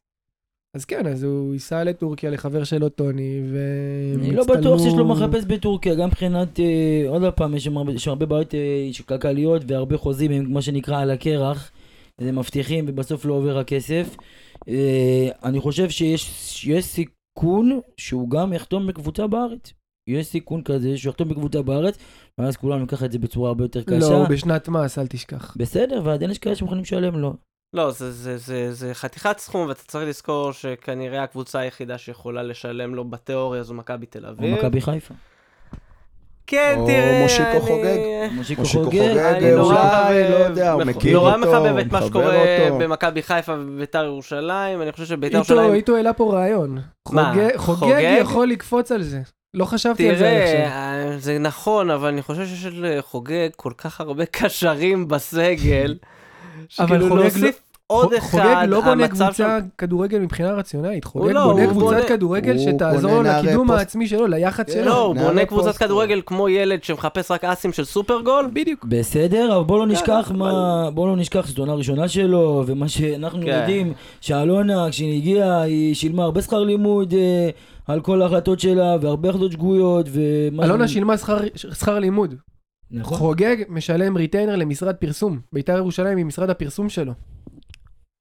[0.75, 5.07] אז כן, אז הוא ייסע לטורקיה לחבר שלו טוני, והם אני לא בטוח שיש לו
[5.07, 10.31] מחפש בטורקיה, גם מבחינת, אה, עוד פעם, יש שם הרבה, בעיות אה, כלכליות והרבה חוזים
[10.31, 11.71] הם מה שנקרא על הקרח,
[12.21, 14.15] זה מבטיחים ובסוף לא עובר הכסף.
[14.67, 19.73] אה, אני חושב שיש יש סיכון שהוא גם יחתום בקבוצה בארץ.
[20.09, 21.97] יש סיכון כזה שהוא יחתום בקבוצה בארץ,
[22.37, 23.99] ואז כולנו ניקח את זה בצורה הרבה יותר קשה.
[23.99, 25.55] לא, הוא בשנת מס, אל תשכח.
[25.57, 27.33] בסדר, ועדיין יש כאלה שמוכנים לשלם לו.
[27.73, 32.95] לא, זה, זה, זה, זה חתיכת סכום, ואתה צריך לזכור שכנראה הקבוצה היחידה שיכולה לשלם
[32.95, 34.55] לו בתיאוריה זו מכבי תל או אביב.
[34.59, 35.13] מכבי חיפה.
[36.47, 37.59] כן, או תראה, מושיקו אני...
[37.59, 37.97] חוגג.
[38.31, 38.97] מושיקו מושיקו חוגג.
[39.09, 42.01] חוגג, אני נורא אולי, מחבב- לא יודע, הוא מח- מכיר נורא אותו, מחבב את מה
[42.01, 42.25] שקורה
[42.65, 42.77] אותו.
[42.79, 45.73] במכבי חיפה וביתר ירושלים, אני חושב שביתר איתו, ירושלים...
[45.73, 46.77] איתו העלה פה רעיון.
[47.09, 48.17] מה, חוגג- חוגג חוגג?
[48.21, 49.21] יכול לקפוץ על זה.
[49.53, 50.55] לא חשבתי על זה עד עכשיו.
[50.57, 50.67] תראה,
[51.11, 55.95] אה, זה נכון, אבל אני חושב שיש לחוגג כל כך הרבה קשרים בסגל,
[56.69, 61.43] שכאילו חוגג לא- להוסיף עוד אחד, חוגג לא בונה קבוצה כדורגל מבחינה רציונלית, חוגג לא,
[61.43, 64.85] בונה קבוצת בונה- כדורגל שתעזור לו לקידום פוסט- העצמי שלו, ליח"צ שלו.
[64.85, 65.85] לא, הוא בונה קבוצת פוסטר.
[65.85, 68.49] כדורגל כמו ילד שמחפש רק אסים של סופרגול.
[68.53, 68.85] בדיוק.
[68.85, 72.87] בסדר, אבל בוא לא נשכח אבל- מה, בוא לא נשכח שזו עונה ראשונה שלו, ומה
[72.87, 73.47] שאנחנו כן.
[73.59, 77.49] יודעים, שאלונה, כשהיא הגיעה, היא שילמה הרבה שכר לימוד אה,
[77.87, 80.63] על כל ההחלטות שלה, והרבה החלטות שגויות, ומה...
[80.65, 81.13] אלונה שילמה
[81.55, 82.35] שכר לימוד.
[82.93, 83.17] נכון.
[83.17, 85.39] חוגג משלם retainer למשרד פרסום.
[85.53, 87.13] בית"ר ירושלים היא משרד הפרסום שלו.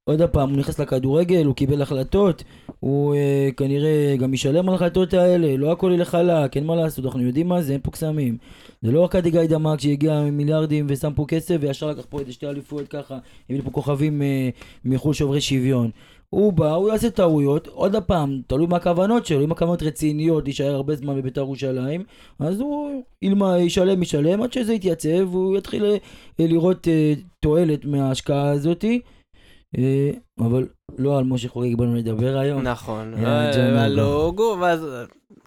[0.05, 2.43] עוד פעם, הוא נכנס לכדורגל, הוא קיבל החלטות,
[2.79, 7.05] הוא אה, כנראה גם ישלם על ההחלטות האלה, לא הכל ילך חלק, אין מה לעשות,
[7.05, 8.37] אנחנו יודעים מה זה, אין פה קסמים.
[8.81, 12.19] זה לא רק אדי גיא דמק שהגיע עם מיליארדים ושם פה כסף וישר לקח פה
[12.19, 13.17] איזה שתי אליפויות ככה,
[13.49, 14.49] הביא פה כוכבים אה,
[14.85, 15.89] מחו"ל שוברי שוויון.
[16.33, 20.75] הוא בא, הוא יעשה טעויות, עוד פעם, תלוי מה הכוונות שלו, אם הכוונות רציניות, להישאר
[20.75, 22.03] הרבה זמן בבית"ר ירושלים,
[22.39, 25.97] אז הוא ילמה, ישלם, ישלם, עד שזה יתייצב, והוא יתחיל אה,
[26.39, 29.01] לראות אה, תועלת מההשקעה הזאתי.
[29.77, 30.67] אה, אבל
[30.97, 32.61] לא על משה חוגג באנו לדבר היום.
[32.61, 34.13] נכון, ג'ון אה, על אוגו.
[34.13, 34.87] אוגו, ואז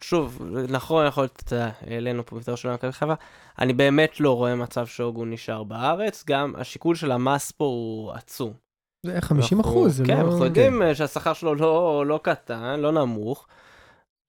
[0.01, 3.15] שוב, נכון, יכול להיות, העלינו פה בית"ר ירושלים מכבי חיפה,
[3.59, 8.66] אני באמת לא רואה מצב שאוגו נשאר בארץ, גם השיקול של המס פה הוא עצום.
[9.03, 10.21] זה 50 אנחנו- אחוז, זה כן, לא...
[10.31, 13.47] אנחנו יודעים אה, שהשכר שלו לא, לא קטן, לא נמוך.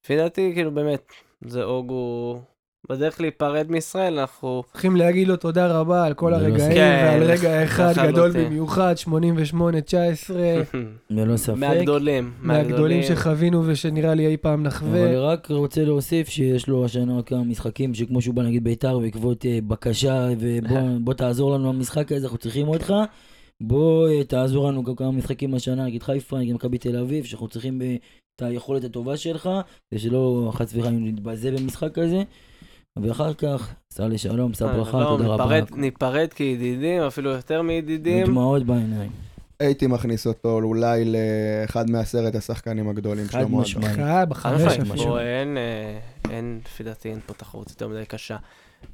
[0.04, 1.06] לפי דעתי, כאילו באמת,
[1.42, 2.40] זה אוגו
[2.90, 4.64] בדרך להיפרד מישראל, אנחנו...
[4.72, 7.94] צריכים להגיד לו תודה רבה על כל לא הרגעים, כן, ועל רגע אחד.
[8.08, 9.10] גדול במיוחד, 88-19,
[11.10, 11.58] ללא ספק.
[11.58, 15.20] מהגדולים, מהגדולים שחווינו ושנראה לי אי פעם אבל נחווה.
[15.20, 19.46] רק רוצה להוסיף שיש לו השנה עוד כמה משחקים שכמו שהוא בא נגיד בית"ר בעקבות
[19.46, 22.94] אה, בקשה ובוא בוא תעזור לנו במשחק הזה, אנחנו צריכים אותך.
[23.62, 27.48] בוא אה, תעזור לנו גם כמה משחקים השנה, נגיד חיפה, נגיד מכבי תל אביב, שאנחנו
[27.48, 27.96] צריכים אה,
[28.36, 29.50] את היכולת הטובה שלך,
[29.94, 32.24] ושלא חס וחלילה נתבזה במשחק כזה.
[33.02, 35.60] ואחר כך, סע לשלום, סע ברכה, לא, תודה רבה.
[35.76, 38.26] ניפרד, כידידים, אפילו יותר מידידים.
[38.26, 39.12] דמעות בעיניים.
[39.60, 43.62] הייתי מכניס אותו אולי לאחד מעשרת השחקנים הגדולים של חד המועדון.
[43.62, 43.96] משמעית.
[43.96, 44.62] חיה בחמש.
[44.62, 45.18] אפילו.
[45.18, 45.44] אה,
[46.30, 48.38] אין, לפי דעתי אין פה תחרות יותר מדי קשה.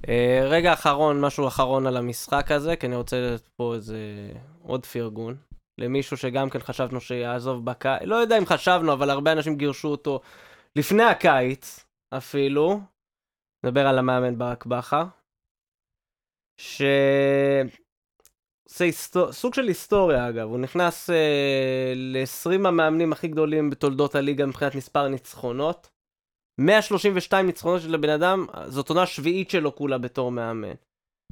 [0.09, 3.97] אה, רגע אחרון, משהו אחרון על המשחק הזה, כי אני רוצה לתת פה איזה
[4.61, 5.35] עוד פרגון.
[5.77, 10.19] למישהו שגם כן חשבנו שיעזוב בקיץ, לא יודע אם חשבנו, אבל הרבה אנשים גירשו אותו
[10.75, 11.85] לפני הקיץ,
[12.17, 12.79] אפילו.
[13.65, 15.03] נדבר על המאמן ברק בכר.
[16.57, 16.81] ש...
[18.65, 19.31] זה היסטור...
[19.31, 25.07] סוג של היסטוריה אגב, הוא נכנס אה, ל-20 המאמנים הכי גדולים בתולדות הליגה מבחינת מספר
[25.07, 25.92] ניצחונות.
[26.59, 30.73] 132 ניצחונות של הבן אדם, זאת עונה שביעית שלו כולה בתור מאמן.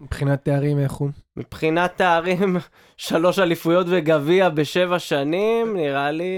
[0.01, 1.09] מבחינת תארים איך הוא.
[1.37, 2.57] מבחינת תארים,
[2.97, 6.35] שלוש אליפויות וגביע בשבע שנים, נראה לי...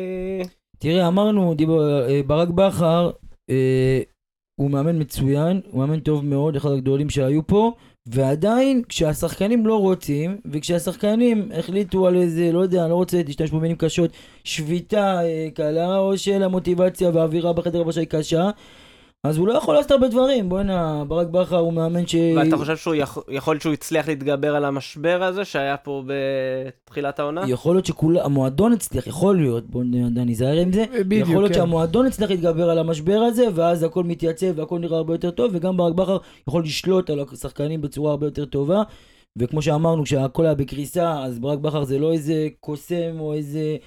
[0.78, 3.12] תראה, אמרנו, דיבר, אה, ברק בכר,
[3.50, 4.02] אה,
[4.60, 7.74] הוא מאמן מצוין, הוא מאמן טוב מאוד, אחד הגדולים שהיו פה,
[8.06, 13.78] ועדיין, כשהשחקנים לא רוצים, וכשהשחקנים החליטו על איזה, לא יודע, אני לא רוצה להשתמש במילים
[13.78, 14.12] קשות,
[14.44, 18.50] שביתה אה, קלה, או שלמוטיבציה והאווירה בחדר הבשה היא קשה,
[19.28, 20.50] אז הוא לא יכול לעשות הרבה דברים.
[20.50, 22.16] בוא'נה, ברק בכר הוא מאמן ש...
[22.38, 27.46] ואתה חושב שהוא יכול, יכול שהוא הצליח להתגבר על המשבר הזה שהיה פה בתחילת העונה?
[27.48, 29.84] יכול להיות שכולם, המועדון הצליח, יכול להיות, בוא
[30.26, 31.58] ניזהר עם זה, בדיוק, יכול להיות כן.
[31.58, 35.78] שהמועדון הצליח להתגבר על המשבר הזה, ואז הכל מתייצב והכל נראה הרבה יותר טוב, וגם
[35.78, 38.84] ברק בכר יכול לשלוט על השחקנים בצורה הרבה יותר טובה.
[39.38, 43.78] וכמו שאמרנו, כשהכל היה בקריסה, אז ברק בכר זה לא איזה קוסם או איזה...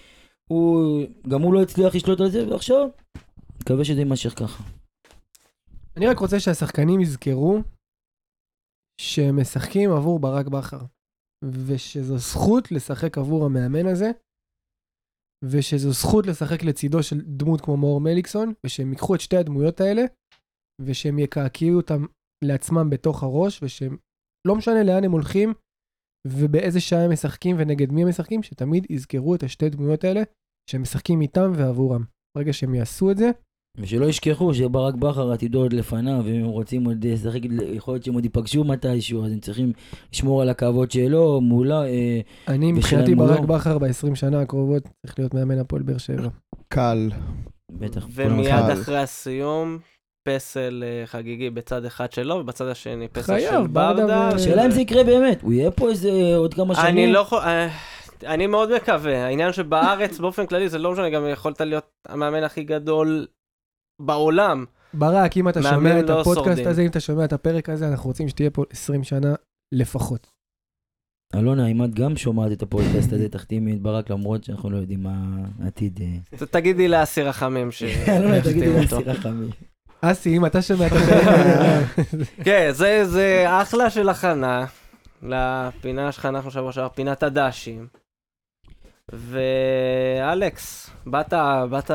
[0.49, 1.03] הוא...
[1.29, 2.88] גם הוא לא הצליח לשלוט על זה, ועכשיו,
[3.62, 4.62] מקווה שזה יימשך ככה.
[5.96, 7.59] אני רק רוצה שהשחקנים יזכרו
[9.00, 10.85] שהם משחקים עבור ברק בכר,
[11.66, 14.11] ושזו זכות לשחק עבור המאמן הזה,
[15.44, 20.02] ושזו זכות לשחק לצידו של דמות כמו מאור מליקסון, ושהם ייקחו את שתי הדמויות האלה,
[20.80, 22.02] ושהם יקעקעו אותם
[22.44, 23.96] לעצמם בתוך הראש, ושהם,
[24.48, 25.54] לא משנה לאן הם הולכים,
[26.26, 30.20] ובאיזה שעה הם משחקים ונגד מי הם משחקים, שתמיד יזכרו את השתי דמויות האלה,
[30.70, 32.04] שהם משחקים איתם ועבורם.
[32.37, 33.30] ברגע שהם יעשו את זה,
[33.78, 37.40] ושלא ישכחו שברק בכר עתידו עוד לפניו, ואם הם רוצים עוד לשחק,
[37.72, 39.72] יכול להיות שהם עוד ייפגשו מתישהו, אז הם צריכים
[40.12, 43.14] לשמור על הכבוד שלו, מולה, אה, אני מבחינתי.
[43.14, 46.28] ברק בכר ב-20 שנה הקרובות צריך להיות מאמן הפועל באר שבע.
[46.68, 47.10] קל.
[47.72, 48.06] בטח.
[48.14, 48.52] ומיד.
[48.52, 49.78] אחרי הסיום,
[50.28, 55.04] פסל אה, חגיגי בצד אחד שלו, ובצד השני פסל של ברדה השאלה אם זה יקרה
[55.04, 56.86] באמת, הוא יהיה פה איזה עוד כמה שנים.
[56.86, 57.38] אני לא יכול...
[57.38, 57.68] אה,
[58.26, 59.24] אני מאוד מקווה.
[59.24, 63.26] העניין שבארץ, באופן כללי, זה לא משנה, גם יכולת להיות המאמן הכי גדול
[64.00, 64.64] בעולם.
[64.94, 66.66] ברק, אם אתה שומע את לא הפודקאסט.
[66.66, 69.35] הזה, אם אתה שומע את הפרק הזה, אנחנו רוצים שתהיה פה 20 שנה
[69.72, 70.37] לפחות.
[71.35, 75.02] אלונה, אם את גם שומעת את הפודקאסט הזה, תחתימי את ברק, למרות שאנחנו לא יודעים
[75.02, 75.14] מה
[75.62, 76.00] העתיד.
[76.02, 76.46] אה.
[76.46, 77.82] תגידי לאסי רחמים ש...
[78.09, 78.88] אלונה, תגידי.
[78.88, 79.46] סירה חמי.
[80.00, 81.28] אסי, אם אתה שומע את הפרק
[81.98, 84.66] הזה, כן, זה, זה אחלה של הכנה
[85.22, 87.87] לפינה שלך, אנחנו שבוע שעבר, פינת הדשים.
[89.12, 91.32] ואלכס, באת,
[91.70, 91.90] באת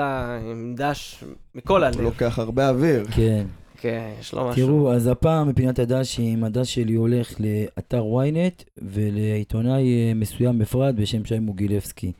[0.51, 1.23] עם דש
[1.55, 2.01] מכל הוא הלב.
[2.01, 3.05] לוקח הרבה אוויר.
[3.15, 3.45] כן.
[3.77, 4.65] כן, יש לו משהו.
[4.65, 11.25] תראו, אז הפעם מפינת הדשים, הדש שלי הולך לאתר ynet ולעיתונאי אה, מסוים בפרט בשם
[11.25, 12.11] שי מוגילבסקי.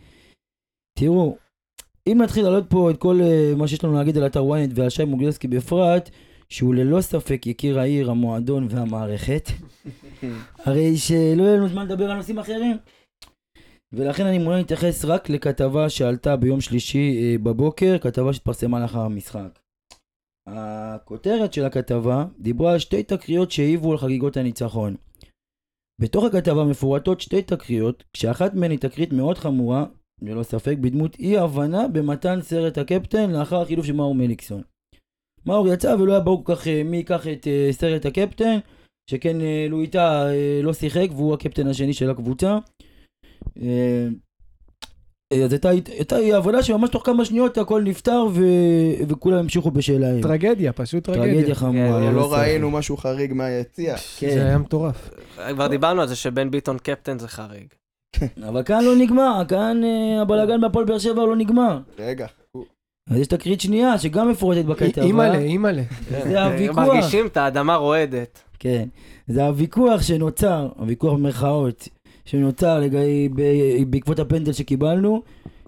[1.00, 1.38] תראו,
[2.08, 4.90] אם נתחיל להעלות פה את כל אה, מה שיש לנו להגיד על אתר ynet ועל
[4.90, 6.10] שי מוגילבסקי בפרט,
[6.50, 9.50] שהוא ללא ספק יקיר העיר, המועדון והמערכת,
[10.66, 12.78] הרי שלא יהיה לנו זמן לדבר על נושאים אחרים.
[13.94, 19.60] ולכן אני מעוניין להתייחס רק לכתבה שעלתה ביום שלישי אה, בבוקר, כתבה שהתפרסמה לאחר המשחק.
[20.48, 24.96] הכותרת של הכתבה דיברה על שתי תקריות שהעיבו על חגיגות הניצחון.
[26.02, 29.86] בתוך הכתבה מפורטות שתי תקריות, כשאחת מהן היא תקרית מאוד חמורה,
[30.22, 34.62] ללא ספק, בדמות אי הבנה במתן סרט הקפטן לאחר החילוף של מאור מליקסון.
[35.46, 38.58] מאור יצא ולא היה ברור כל כך אה, מי ייקח את אה, סרט הקפטן,
[39.10, 39.38] שכן
[39.70, 40.26] לואיטה
[40.64, 42.58] לא שיחק והוא הקפטן השני של הקבוצה.
[43.62, 44.08] אה,
[45.44, 48.44] אז הייתה, הייתה עבודה שממש תוך כמה שניות הכל נפתר ו...
[49.08, 50.22] וכולם המשיכו בשלהם.
[50.22, 51.56] טרגדיה, פשוט טרגדיה טרגדיה.
[51.56, 52.00] חמורה.
[52.08, 52.38] כן, לא ספק.
[52.38, 53.96] ראינו משהו חריג מהיציע.
[54.18, 54.30] כן.
[54.30, 55.10] זה היה מטורף.
[55.54, 57.68] כבר דיברנו על זה שבן ביטון קפטן זה חריג.
[58.48, 61.80] אבל כאן לא נגמר, כאן אה, הבלאגן בהפועל באר שבע לא נגמר.
[62.00, 62.28] רגע,
[63.10, 65.04] אז יש תקרית שנייה שגם מפורטת בכתבה.
[65.04, 65.84] אימא'לה, אימא'לה.
[66.10, 66.78] זה הוויכוח.
[66.78, 68.40] מרגישים את האדמה רועדת.
[68.60, 68.88] כן.
[69.28, 71.88] זה הוויכוח שנוצר, הוויכוח במרכאות,
[72.26, 75.22] שנוצר לגבי, ב- בעקבות הפנדל שקיבלנו,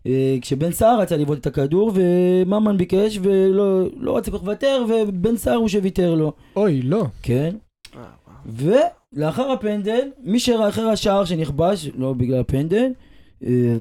[0.07, 4.85] אה, כשבן סער רצה לבעוט את הכדור וממן ביקש ולא לא רצה כל כך לוותר
[4.89, 6.33] ובן סער הוא שוויתר לו.
[6.55, 7.05] אוי, לא.
[7.21, 7.55] כן.
[8.45, 12.91] ולאחר הפנדל, מי שאחר השער שנכבש, לא בגלל הפנדל,
[13.45, 13.75] אה,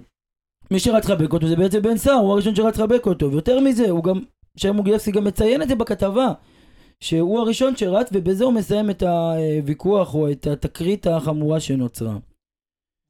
[0.71, 3.91] מי שרץ לחבק אותו זה בעצם בן סער, הוא הראשון שרץ לחבק אותו, ויותר מזה,
[3.91, 4.21] הוא גם,
[4.57, 6.33] שי מוגילבסקי גם מציין את זה בכתבה,
[7.01, 12.17] שהוא הראשון שרץ, ובזה הוא מסיים את הוויכוח או את התקרית החמורה שנוצרה.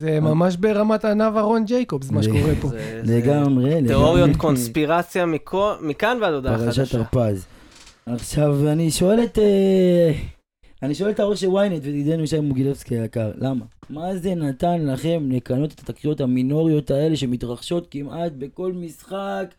[0.02, 2.68] זה ממש ברמת ענב אהרון ג'ייקובס, מה שקורה פה.
[3.04, 4.30] לגמרי, תיאוריות.
[4.36, 5.26] קונספירציה
[5.80, 6.98] מכאן ועד הודעה פרשת חדשה.
[6.98, 7.46] הרפז.
[8.06, 9.38] עכשיו, אני שואל את...
[9.38, 10.12] אה,
[10.82, 13.64] אני שואל את העורך של ynet וידידנו ישי מוגילבסקי היקר, למה?
[13.90, 19.54] מה זה נתן לכם לקנות את התקריות המינוריות האלה שמתרחשות כמעט בכל משחק,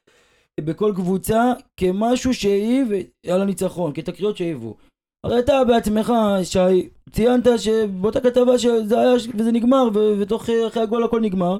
[0.59, 2.87] בכל קבוצה, כמשהו שהעיב
[3.27, 4.75] על הניצחון, כתקריות שהעיבו?
[5.23, 6.13] הרי אתה בעצמך,
[6.43, 9.89] שי, ציינת שבאותה כתבה שזה היה, וזה נגמר,
[10.19, 11.57] ותוך אה, אחרי הגול הכל נגמר.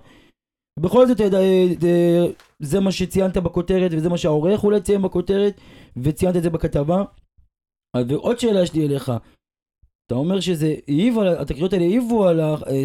[0.79, 1.27] בכל זאת, אה,
[1.83, 2.25] אה,
[2.59, 5.61] זה מה שציינת בכותרת, וזה מה שהעורך אולי ציין בכותרת,
[5.97, 7.03] וציינת את זה בכתבה.
[7.97, 9.11] אז ועוד שאלה יש לי אליך.
[10.07, 12.39] אתה אומר שזה העיב על, התקריות האלה העיבו על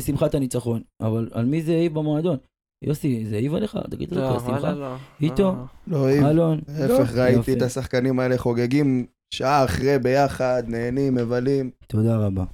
[0.07, 2.37] שמחת הניצחון, אבל על מי זה העיב במועדון?
[2.85, 3.79] יוסי, זה העיב עליך?
[3.91, 4.51] תגיד לא, לי, השמחה?
[4.51, 4.97] וואלה, לא.
[5.21, 5.55] איתו?
[5.87, 6.09] לא.
[6.09, 6.61] לא, אם אלון?
[6.69, 7.53] להפך, ראיתי.
[7.53, 11.71] את השחקנים האלה חוגגים שעה אחרי ביחד, נהנים, מבלים.
[11.87, 12.45] תודה רבה.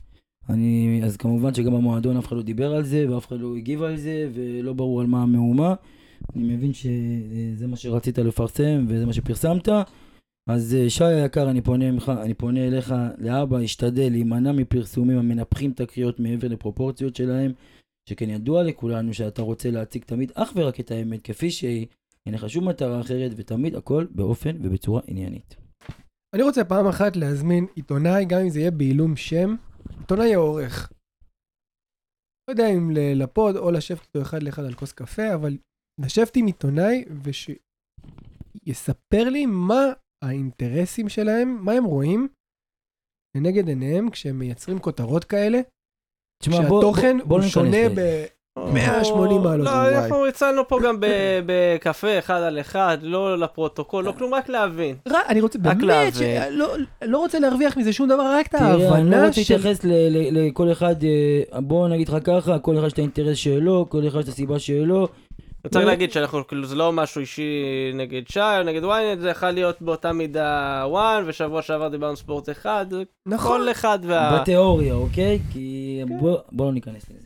[0.48, 3.82] אני, אז כמובן שגם במועדון אף אחד לא דיבר על זה, ואף אחד לא הגיב
[3.82, 5.74] על זה, ולא ברור על מה המהומה.
[6.36, 9.68] אני מבין שזה מה שרצית לפרסם, וזה מה שפרסמת.
[10.46, 15.70] אז אה, שי היקר, אני פונה, ממך, אני פונה אליך, לאבא, השתדל להימנע מפרסומים המנפחים
[15.70, 17.52] את הקריאות מעבר לפרופורציות שלהם,
[18.08, 21.86] שכן ידוע לכולנו שאתה רוצה להציג תמיד אך ורק את האמת כפי שהיא,
[22.26, 25.56] אין לך שום מטרה אחרת, ותמיד הכל באופן ובצורה עניינית.
[26.34, 29.54] אני רוצה פעם אחת להזמין עיתונאי, גם אם זה יהיה בעילום שם,
[30.00, 30.92] עיתונאי העורך.
[32.48, 32.90] לא יודע אם
[33.22, 35.56] לפוד או לשבת איתו אחד לאחד על כוס קפה, אבל
[36.00, 39.82] לשבת עם עיתונאי ושיספר לי מה
[40.24, 42.28] האינטרסים שלהם, מה הם רואים
[43.36, 45.58] לנגד עיניהם כשהם מייצרים כותרות כאלה,
[46.42, 48.00] תשמע, בוא- כשהתוכן בוא- בוא הוא שונה ב...
[48.58, 48.72] לזה.
[48.72, 49.88] 180 מעלות, לא.
[49.88, 51.06] אנחנו הצענו פה גם ב-
[51.46, 54.96] בקפה אחד על אחד, לא לפרוטוקול, לא כלום, רק להבין.
[55.28, 56.14] אני רוצה, באמת.
[56.14, 59.54] שלא- לא רוצה להרוויח מזה שום דבר, רק את תראה, אני לא ההבנה רוצה של...
[59.54, 63.36] להתייחס ל- ל- לכל אחד, אה, בוא נגיד לך ככה, כל אחד יש את האינטרס
[63.36, 65.08] שלו, כל אחד יש את הסיבה שלו.
[65.70, 65.90] צריך לא.
[65.90, 67.52] להגיד שאנחנו, כאילו, זה לא משהו אישי
[67.94, 72.50] נגד שי או נגד ynet, זה יכול להיות באותה מידה וואן, ושבוע שעבר דיברנו ספורט
[72.50, 72.86] אחד,
[73.26, 73.60] נכון.
[73.60, 74.38] כל אחד וה...
[74.40, 75.38] בתיאוריה, אוקיי?
[75.52, 77.23] כי בוא בוא לא ניכנס לזה.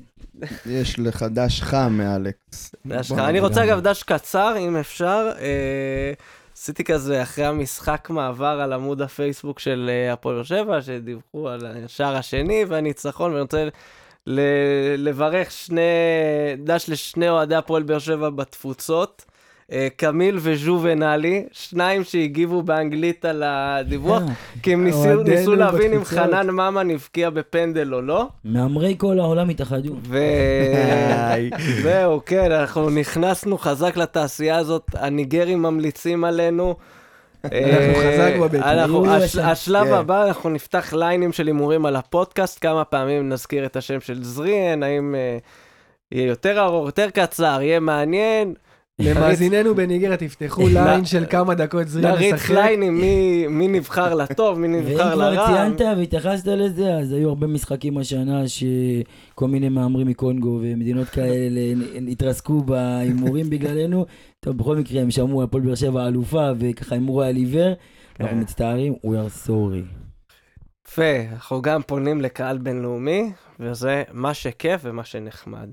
[0.67, 2.75] יש לך דש חם מאלכס.
[2.87, 3.19] דש לך.
[3.19, 3.41] אני.
[3.41, 5.31] רוצה אגב דש קצר, אם אפשר.
[5.41, 6.13] אה,
[6.57, 11.61] עשיתי כזה אחרי המשחק מעבר על עמוד הפייסבוק של אה, הפועל באר שבע, שדיווחו על
[11.85, 13.69] השער השני והניצחון, ואני רוצה
[14.97, 15.81] לברך שני,
[16.65, 19.25] דש לשני אוהדי הפועל באר שבע בתפוצות.
[19.73, 24.27] אה, קמיל וז'ובנלי, שניים שהגיבו באנגלית על הדיווח, אה,
[24.63, 26.05] כי הם ניסו, ניסו להבין אם.
[26.05, 28.27] חנן ממן הבקיע בפנדל או לא.
[28.45, 29.95] מהמרי כל העולם התאחדו.
[30.09, 30.19] ו...
[31.83, 36.75] זהו, כן, אנחנו נכנסנו חזק לתעשייה הזאת, הניגרים ממליצים עלינו.
[37.45, 38.79] אנחנו אה, חזק בבטן.
[39.09, 39.93] הש- יש- השלב כן.
[39.93, 44.83] הבא, אנחנו נפתח ליינים של הימורים על הפודקאסט, כמה פעמים נזכיר את השם של זריאן,
[44.83, 45.15] האם
[46.13, 48.55] יהיה יותר ארוך, יותר קצר, יהיה מעניין.
[48.99, 52.51] למאזיננו בניגריה תפתחו ליין של כמה דקות זריע נריץ משחק.
[52.55, 55.47] ליינים מי- מי נבחר לטוב, מי ואם נבחר כבר לרע.
[55.47, 61.61] ציינת והתייחסת לזה, אז היו הרבה משחקים השנה שכל מיני מהמרים מקונגו ומדינות כאלה
[62.09, 64.07] התרסקו בהימורים בגללנו.
[64.45, 67.73] טוב, בכל מקרה הם שמעו הפועל באר שבע אלופה וככה הימרו על עיוור.
[68.21, 68.41] אנחנו כן.
[68.41, 69.85] מצטערים, we are sorry.
[70.89, 75.69] יפה, אנחנו גם פונים לקהל בינלאומי, וזה מה שכיף ומה שנחמד.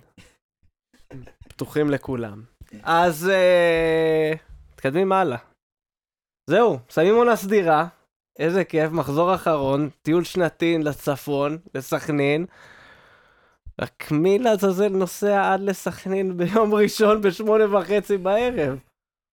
[1.50, 2.55] פתוחים לכולם.
[2.84, 4.34] אז אה,
[4.74, 5.38] מתקדמים הלאה.
[6.50, 7.88] זהו, שמים עונה סדירה,
[8.40, 12.46] איזה כיף, מחזור אחרון, טיול שנתי לצפון, לסכנין.
[13.82, 18.80] רק מי לעזאזל נוסע עד לסכנין ביום ראשון בשמונה וחצי בערב?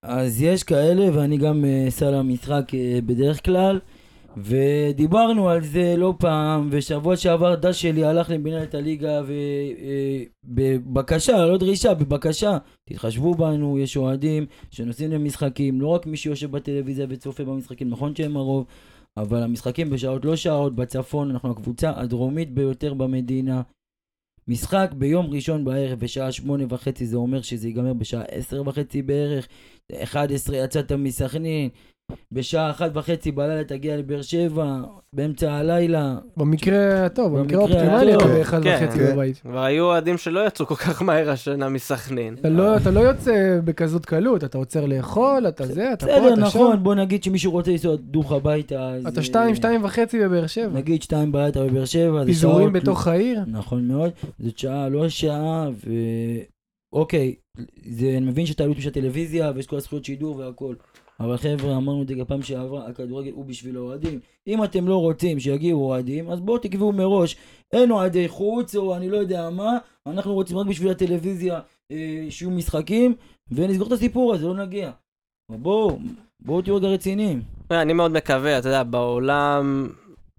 [0.05, 3.81] אז יש כאלה, ואני גם אסע למשחק אה, בדרך כלל,
[4.37, 9.23] ודיברנו על זה לא פעם, ושבוע שעבר דש שלי הלך למנהלת הליגה,
[10.45, 12.59] ובבקשה, לא דרישה, בבקשה,
[12.89, 18.37] תתחשבו בנו, יש אוהדים שנוסעים למשחקים, לא רק מי שיושב בטלוויזיה וצופה במשחקים, נכון שהם
[18.37, 18.67] הרוב,
[19.17, 23.63] אבל המשחקים בשעות לא שעות, בצפון, אנחנו הקבוצה הדרומית ביותר במדינה.
[24.49, 29.49] משחק ביום ראשון בערב בשעה שמונה וחצי, זה אומר שזה ייגמר בשעה עשר וחצי בערך.
[30.03, 31.69] 11 יצאת מסכנין,
[32.33, 34.81] בשעה אחת וחצי בלילה תגיע לבאר שבע,
[35.15, 36.17] באמצע הלילה.
[36.37, 38.15] במקרה הטוב, במקרה האופטימלי.
[38.15, 38.79] אתה באחד כן.
[38.85, 39.13] וחצי כן.
[39.13, 39.39] בבית.
[39.39, 42.35] כבר היו אוהדים שלא יצאו כל כך מהר השנה מסכנין.
[42.41, 46.29] אתה לא- אתה לא יוצא בכזאת קלות, אתה עוצר לאכול, אתה זה, אתה פה, בסדר,
[46.29, 46.43] אתה שם.
[46.59, 49.07] נכון, בוא נגיד שמישהו רוצה לנסוע דוך הביתה, אז...
[49.07, 50.69] אתה אה, שתיים, שתיים וחצי בבאר שבע.
[50.73, 53.41] נגיד שתיים בלילה בבאר שבע, פיזורים בתוך העיר.
[53.47, 54.11] נכון מאוד,
[54.41, 55.91] זאת שעה, לא שעה, ו...
[56.93, 57.35] אוקיי,
[57.91, 60.75] זה, אני מבין שאתה עלות של הטלוויזיה ויש כל הזכויות שידור והכל.
[61.25, 64.21] אבל חבר'ה, אמרנו את זה גם פעם שעברה, הכדורגל הוא בשביל האוהדים.
[64.47, 67.37] אם אתם לא רוצים שיגיעו אוהדים, אז בואו תקבעו מראש.
[67.73, 71.61] אין אוהדי חוץ, או אני לא יודע מה, אנחנו רוצים רק בשביל הטלוויזיה
[71.91, 73.15] אה, שיהיו משחקים,
[73.53, 74.91] ונסגור את הסיפור הזה, לא נגיע.
[75.51, 75.99] בואו,
[76.41, 77.43] בואו תהיו רגע רציניים.
[77.71, 79.89] אני מאוד מקווה, אתה יודע, בעולם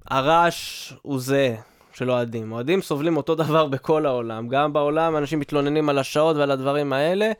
[0.08, 1.56] הרעש הוא זהה
[1.94, 2.52] של אוהדים.
[2.52, 4.48] אוהדים סובלים אותו דבר בכל העולם.
[4.48, 7.32] גם בעולם אנשים מתלוננים על השעות ועל הדברים האלה,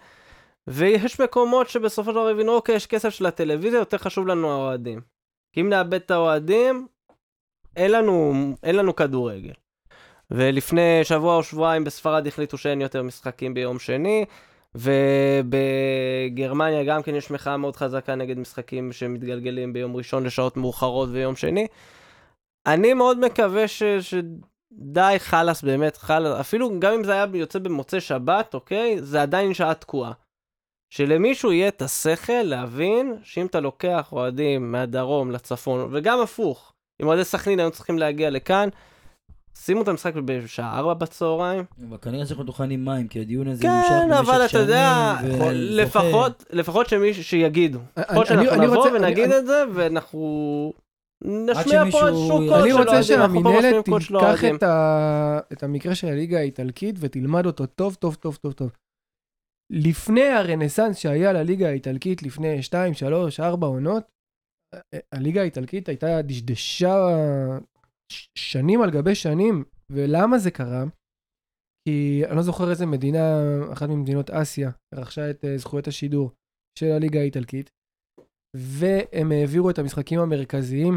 [0.68, 5.02] ויש מקומות שבסופו של דבר הבינו, אוקיי, יש כסף של הטלוויזיה, יותר חשוב לנו האוהדים.
[5.54, 6.88] כי אם נאבד את האוהדים,
[7.76, 8.34] אין לנו,
[8.64, 9.54] אין לנו כדורגל.
[10.32, 14.26] ולפני שבוע או שבועיים בספרד החליטו שאין יותר משחקים ביום שני,
[14.76, 21.36] ובגרמניה גם כן יש מחאה מאוד חזקה נגד משחקים שמתגלגלים ביום ראשון לשעות מאוחרות ויום
[21.36, 21.68] שני.
[22.66, 23.84] אני מאוד מקווה ש...
[23.84, 29.02] שדי חלאס באמת, חלאס, אפילו גם אם זה היה יוצא במוצאי שבת, אוקיי?
[29.02, 30.12] זה עדיין שעה תקועה.
[30.98, 37.24] שלמישהו יהיה את השכל להבין שאם אתה לוקח אוהדים מהדרום לצפון, וגם הפוך, אם אוהדי
[37.24, 38.70] סכנין היו צריכים להגיע לכאן,
[39.58, 41.64] שימו את המשחק בשעה 4 בצהריים.
[41.90, 45.42] אבל כנראה שאנחנו טוחנים מים, כי הדיון הזה כן, נמשך אבל במשך אתה יודע, שנים,
[45.42, 47.80] ו- לפחות, לפחות שמישהו שיגידו.
[48.00, 50.74] לפחות אני- שאנחנו אני נבוא רוצה- ונגיד אני- את זה, ואנחנו
[51.24, 54.64] נשמיע פה איזשהו קול אני של רוצה אוהדים, פה משמיעים שהמינהלת תיקח.
[55.54, 58.70] את המקרה של הליגה האיטלקית ותלמד אותו טוב, טוב, טוב, טוב, טוב.
[59.74, 64.04] לפני הרנסאנס שהיה לליגה האיטלקית לפני 2, 3, 4 עונות,
[64.76, 66.96] ה- הליגה האיטלקית הייתה דשדשה
[68.38, 70.84] שנים על גבי שנים, ולמה זה קרה?
[71.88, 73.20] כי אני לא זוכר איזה מדינה,
[73.74, 76.32] אחת ממדינות אסיה, רכשה את אה, זכויות השידור
[76.80, 77.70] של הליגה האיטלקית,
[78.58, 80.94] והם העבירו את המשחקים המרכזיים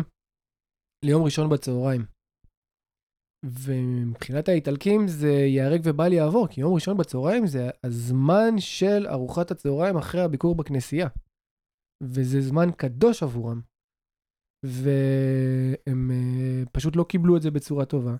[1.04, 2.15] ליום ראשון בצהריים.
[3.46, 9.96] ומבחינת האיטלקים זה ייהרג ובל יעבור, כי יום ראשון בצהריים זה הזמן של ארוחת הצהריים
[9.96, 11.08] אחרי הביקור בכנסייה.
[12.02, 13.60] וזה זמן קדוש עבורם.
[14.64, 18.16] והם אה, פשוט לא קיבלו את זה בצורה טובה.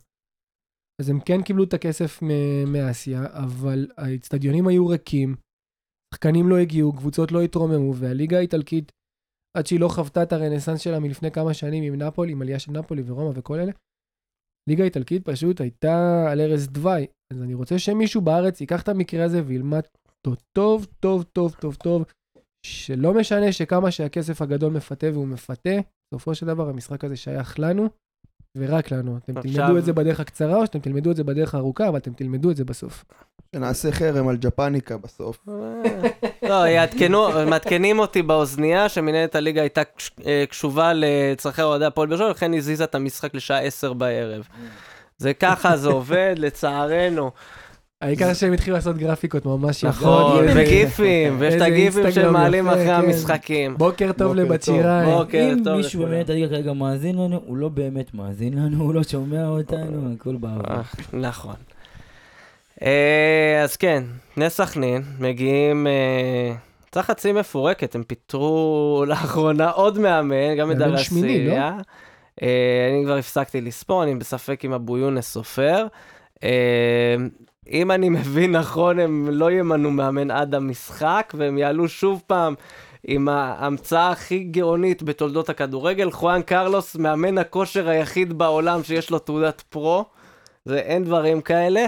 [1.01, 2.22] אז הם כן קיבלו את הכסף
[2.66, 5.37] מאסיה, אבל האצטדיונים היו ריקים,
[6.14, 8.93] שחקנים לא הגיעו, קבוצות לא התרוממו, והליגה האיטלקית,
[9.57, 12.72] עד שהיא לא חוותה את הרנסאנס שלה מלפני כמה שנים עם נפולי, עם עלייה של
[12.72, 13.72] נפולי ורומא וכל אלה,
[14.69, 17.07] ליגה איטלקית פשוט הייתה על ערש דווי.
[17.33, 19.81] אז אני רוצה שמישהו בארץ ייקח את המקרה הזה וילמד
[20.27, 22.05] אותו טוב, טוב, טוב, טוב, טוב,
[22.67, 25.71] שלא משנה שכמה שהכסף הגדול מפתה והוא מפתה,
[26.14, 27.89] בסופו של דבר המשחק הזה שייך לנו,
[28.57, 29.17] ורק לנו.
[29.17, 31.99] אתם עכשיו- תלמדו את זה בדרך הקצרה, או שאתם תלמדו את זה בדרך הארוכה, אבל
[31.99, 33.05] אתם תלמדו את זה בסוף.
[33.57, 35.46] שנעשה חרם על ג'פניקה בסוף.
[36.42, 39.82] לא, יעדכנו, מעדכנים אותי באוזנייה שמנהלת הליגה הייתה
[40.26, 44.42] אה, קשובה לצרכי אוהדי הפועל באר שבע, לכן הזיזה את המשחק לשעה 10 בערב.
[45.18, 47.30] זה ככה זה עובד, לצערנו.
[48.00, 49.88] העיקר שהם התחילו לעשות גרפיקות ממש יפות.
[49.88, 52.90] נכון, וגיפים, ויש את הגיפים שמעלים יפה, אחרי.
[52.90, 53.76] המשחקים.
[53.78, 54.62] בוקר טוב לבת.
[54.62, 55.07] שיראי.
[55.07, 56.09] בוקר אם טוב מישהו לכולם.
[56.09, 60.36] במנהלת הליגה כרגע מאזין לנו, הוא לא באמת מאזין לנו, הוא לא שומע אותנו, הכל
[60.36, 60.74] בעבר.
[60.74, 60.82] אה,
[61.12, 61.54] נכון.
[62.83, 64.05] אה, אז כן,
[64.37, 66.55] בני סכנין מגיעים, אה,
[66.89, 71.55] יצאה חצי מפורקת, הם פיטרו לאחרונה עוד מאמן, גם את שמיני, לא?
[71.55, 71.79] דרסיה.
[72.43, 75.87] אה, אני כבר הפסקתי לספור, אני בספק אם אבו יונס סופר.
[76.45, 77.16] אה,
[77.70, 82.55] אם אני מבין נכון, הם לא ימנו מאמן עד המשחק, והם יעלו שוב פעם
[83.07, 86.11] עם ההמצאה הכי גאונית בתולדות הכדורגל.
[86.11, 90.05] חואן קרלוס, מאמן הכושר היחיד בעולם שיש לו תעודת פרו.
[90.64, 91.87] זה אין דברים כאלה.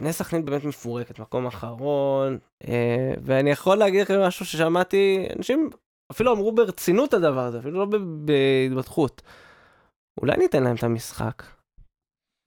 [0.00, 5.70] בני סכנין באמת מפורקת, מקום אחרון, אה, ואני יכול להגיד לכם משהו ששמעתי, אנשים
[6.10, 9.22] אפילו אמרו ברצינות את הדבר הזה, אפילו לא ב- בהתבדחות.
[10.20, 11.42] אולי ניתן להם את המשחק.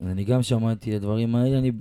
[0.01, 1.71] אני גם שמעתי את הדברים האלה, אני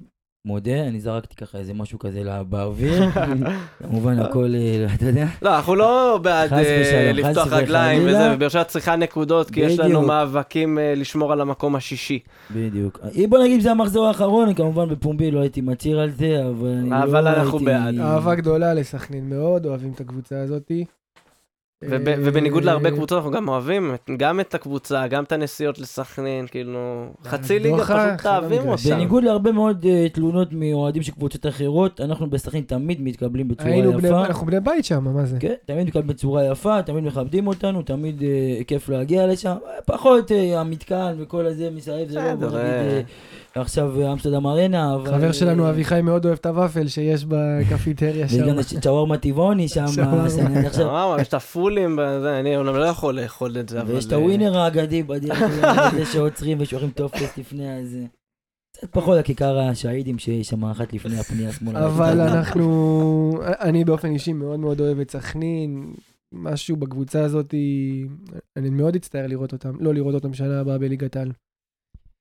[0.47, 3.05] מודה, אני זרקתי ככה איזה משהו כזה באוויר.
[3.83, 8.19] כמובן הכל, אה, אתה יודע, לא, אנחנו לא בעד אה, לפתוח רגליים וחלילה.
[8.19, 10.03] וזה, ובאר שבע צריכה נקודות, כי יש לנו.
[10.03, 12.19] מאבקים אה, לשמור על המקום השישי.
[12.51, 13.01] בדיוק.
[13.29, 17.03] בוא נגיד שזה המחזור האחרון, כמובן בפומבי לא הייתי מצהיר על זה, אבל אני לא
[17.03, 17.99] אבל אנחנו בעד.
[17.99, 20.85] אהבה גדולה לסכנין מאוד, אוהבים את הקבוצה הזאתי.
[21.91, 26.47] וב- אה, ובניגוד להרבה קבוצות, אנחנו גם אוהבים גם את הקבוצה, גם את הנסיעות לסכנין,
[26.47, 28.69] כאילו, חצי ליגה פשוט תאהבים.
[28.69, 28.91] אותם.
[28.91, 33.93] בניגוד להרבה מאוד אה, תלונות מאוהדים של קבוצות אחרות, אנחנו בסכנין תמיד מתקבלים בצורה היינו
[33.93, 34.27] בני, יפה.
[34.27, 35.37] אנחנו בני בית שם, מה זה?
[35.41, 39.51] כן, תמיד מתקבלים בצורה יפה, תמיד מכבדים אותנו, תמיד אה, כיף להגיע לשם.
[39.67, 42.23] אה, פחות אה, המתקן וכל הזה מסביב, זה לא
[43.55, 45.11] עכשיו אה, אמסטרדם ארנה, אבל...
[45.11, 48.45] חבר שלנו אה, אביחי מאוד אוהב את הוואפל שיש בקפיטריה שם.
[48.45, 49.85] וגם יש שווארמה טבעוני שם.
[50.79, 51.99] וואו, יש את הפולים,
[52.41, 53.95] אני אומנם לא יכול לאכול את זה, אבל...
[53.95, 58.05] ויש את הווינר האגדי בדרך כלל, זה שעוצרים ושולחים טופס לפני הזה.
[58.77, 61.87] קצת פחות הכיכר השהידים שיש שם אחת לפני הפנייה שמאלה.
[61.87, 65.95] אבל אנחנו, אני באופן אישי מאוד מאוד אוהב את סכנין.
[66.33, 67.55] משהו בקבוצה הזאת,
[68.57, 71.33] אני מאוד אצטער לראות אותם, לא לראות אותם שנה הבאה בליגת העל.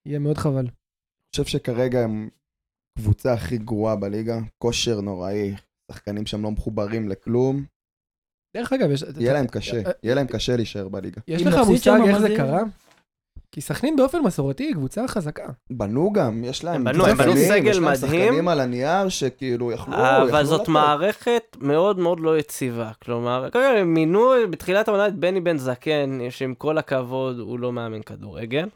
[0.05, 0.67] יהיה מאוד חבל.
[1.35, 2.29] חושב שכרגע הם
[2.97, 5.55] קבוצה הכי גרועה בליגה, כושר נוראי,
[5.91, 7.63] שחקנים שם לא מחוברים לכלום,
[8.57, 9.03] דרך אגב, יש...
[9.19, 11.21] יהיה להם קשה, יהיה להם קשה להישאר בליגה.
[11.27, 12.61] יש לך מושג איך זה קרה?
[13.51, 15.49] כי סכנין באופן מסורתי היא קבוצה חזקה.
[15.69, 18.23] בנו גם, יש להם הם בנו, הם בנו סגל יש להם מדהים.
[18.23, 20.67] שחקנים על הנייר שכאילו יכלו, אבל יכלו זאת.
[20.67, 22.91] מערכת מאוד מאוד לא יציבה.
[23.03, 28.01] כלומר, הם מינו בתחילת העונה את בני בן זקן, שעם כל הכבוד הוא לא מאמן
[28.01, 28.67] כדורגל.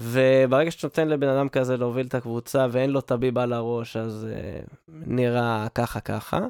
[0.00, 4.26] וברגע שאתה נותן לבן אדם כזה להוביל את הקבוצה ואין לו טביב על הראש, אז
[4.30, 6.40] uh, נראה ככה ככה.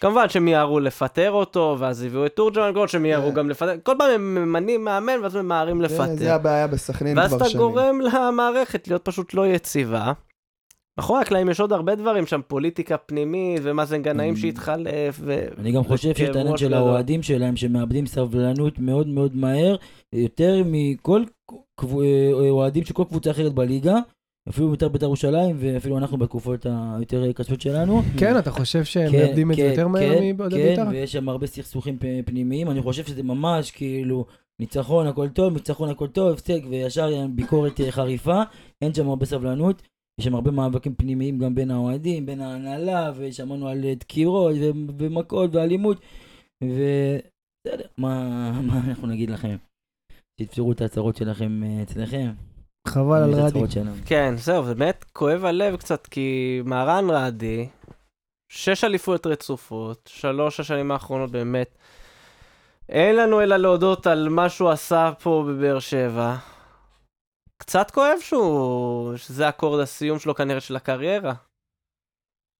[0.00, 3.34] כמובן שהם מיהרו לפטר אותו, ואז הביאו את תורג'מן גול, שהם מיהרו כן.
[3.34, 6.32] גם לפטר, כל פעם הם ממנים מאמן ואז ממהרים זה- זה לפטר.
[6.32, 7.62] הבעיה בסכנין ואז כבר אתה שנים.
[7.62, 10.12] גורם למערכת להיות פשוט לא יציבה.
[10.98, 14.36] מאחורי הקלעים יש עוד הרבה דברים שם, פוליטיקה פנימית, ומאזן גנאים Mm.
[14.36, 15.38] שהתחלף, ו...
[15.58, 16.74] אני גם חושב שיש את העניין של.
[16.74, 19.76] האוהדים שלהם שמאבדים סבלנות מאוד מאוד מהר,
[20.12, 21.22] יותר מכל
[22.50, 23.96] אוהדים של כל קבוצה אחרת בליגה,
[24.48, 28.02] אפילו בית"ר בית"ר ירושלים, ואפילו אנחנו בתקופות היותר קשות שלנו.
[28.18, 30.84] כן, אתה חושב שהם כן, מאבדים את זה כן, יותר מהר כן, כן, בית"ר?
[30.90, 34.26] ויש שם הרבה סכסוכים פנימיים, אני חושב שזה ממש כאילו
[34.60, 38.42] ניצחון הכל טוב, ניצחון הכל טוב, הפסק, וישר ביקורת אה, חריפה,
[38.82, 39.82] אין שם הרבה סבלנות,
[40.20, 44.70] יש שם הרבה מאבקים פנימיים גם בין האוהדים, בין ההנהלה, ושמענו על אה, דקירות ו-
[44.98, 46.00] ומכות ואלימות,
[46.64, 49.56] ובסדר, מה, מה אנחנו נגיד לכם?
[50.38, 52.30] תתפרו את ההצהרות שלכם אה, אצלכם.
[52.88, 53.60] חבל על רדי.
[54.06, 57.68] כן, זהו, באמת כואב הלב קצת, כי מהרן רדי,
[58.52, 61.78] שש אליפויות רצופות, שלוש השנים האחרונות באמת.
[62.88, 66.36] אין לנו אלא להודות על מה שהוא עשה פה בבאר שבע.
[67.56, 71.34] קצת כואב שהוא, שזה אקורד הסיום שלו כנראה של הקריירה.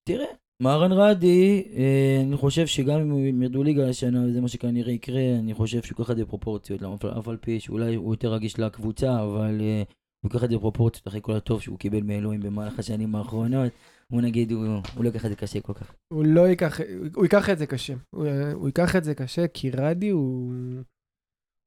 [0.07, 0.27] תראה,
[0.61, 5.21] מהרן רדי, אה, אני חושב שגם אם הם ירדו ליגה השנה, וזה מה שכנראה יקרה,
[5.39, 6.81] אני חושב שהוא ייקח את זה בפרופורציות,
[7.19, 9.83] אף על פי שאולי הוא יותר רגיש לקבוצה, אבל אה,
[10.23, 13.71] הוא ייקח את זה בפרופורציות אחרי כל הטוב שהוא קיבל מאלוהים במהלך השנים האחרונות.
[14.09, 15.95] בוא נגיד, הוא, הוא לא ייקח את זה קשה כל כך.
[16.13, 16.79] הוא לא ייקח,
[17.15, 17.93] הוא ייקח את זה קשה.
[18.15, 20.53] הוא, הוא ייקח את זה קשה, כי רדי הוא...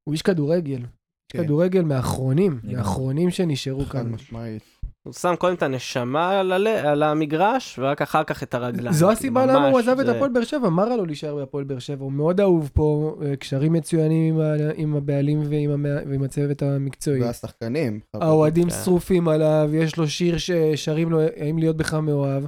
[0.09, 0.81] הוא איש כדורגל.
[0.81, 0.87] איש
[1.33, 1.45] כן.
[1.45, 2.75] כדורגל מהאחרונים, לגמרי.
[2.75, 4.13] מהאחרונים שנשארו חד כאן.
[4.13, 4.72] משמעית.
[5.07, 6.67] הוא שם קודם את הנשמה על, הל...
[6.67, 8.93] על המגרש, ורק אחר כך את הרגליים.
[8.95, 11.35] זו כאילו, הסיבה למה הוא עזב את זה- הפועל באר שבע, מה רע לו להישאר
[11.37, 12.05] בהפועל באר שבע?
[12.05, 16.63] הוא מאוד אהוב פה, אה, קשרים מצוינים עם ה- עם הבעלים ועם המא- ועם הצוות
[16.63, 17.23] המקצועי.
[17.23, 18.01] והשחקנים.
[18.15, 18.75] האוהדים כן.
[18.85, 22.45] שרופים עליו, יש לו שיר ששרים לו, האם להיות בך מאוהב.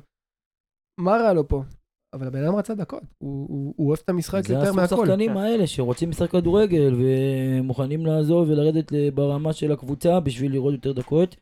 [1.01, 1.63] מה רע לו פה?
[2.15, 4.97] אבל הבן אדם רצה דקות, הוא, הוא, הוא אוהב את המשחק זה יותר הסוג מהכל.
[5.07, 11.37] שחקנים האלה שרוצים לשחק כדורגל ומוכנים לעזוב ולרדת ברמה של הקבוצה בשביל לראות יותר דקות.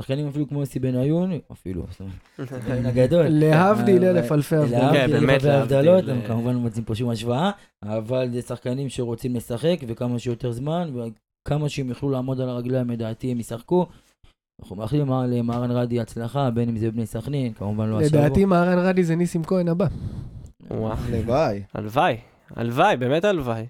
[0.00, 3.26] שחקנים אפילו כמו יוסי בניון, אפילו, זאת אומרת, הבן הגדול.
[3.28, 4.92] להבדיל אלף אלפי הבדלות.
[4.92, 6.26] כן, להבדיל אלף הבדלות, אה.
[6.26, 7.50] כמובן לא מוצאים פה שום השוואה,
[7.82, 13.30] אבל זה שחקנים שרוצים לשחק וכמה שיותר זמן, וכמה שהם יוכלו לעמוד על הרגליים לדעתי
[13.30, 13.86] הם ישחקו.
[14.62, 18.20] אנחנו מאחלים למהר- למהרן רדי הצלחה, בין אם זה בני סכנין, כמובן לא השבוע.
[18.20, 19.86] לדעתי מהרן רדי זה ניסים כהן הבא.
[20.70, 21.62] וואו, הלוואי.
[21.74, 22.16] הלוואי,
[22.50, 23.66] הלוואי, באמת הלוואי.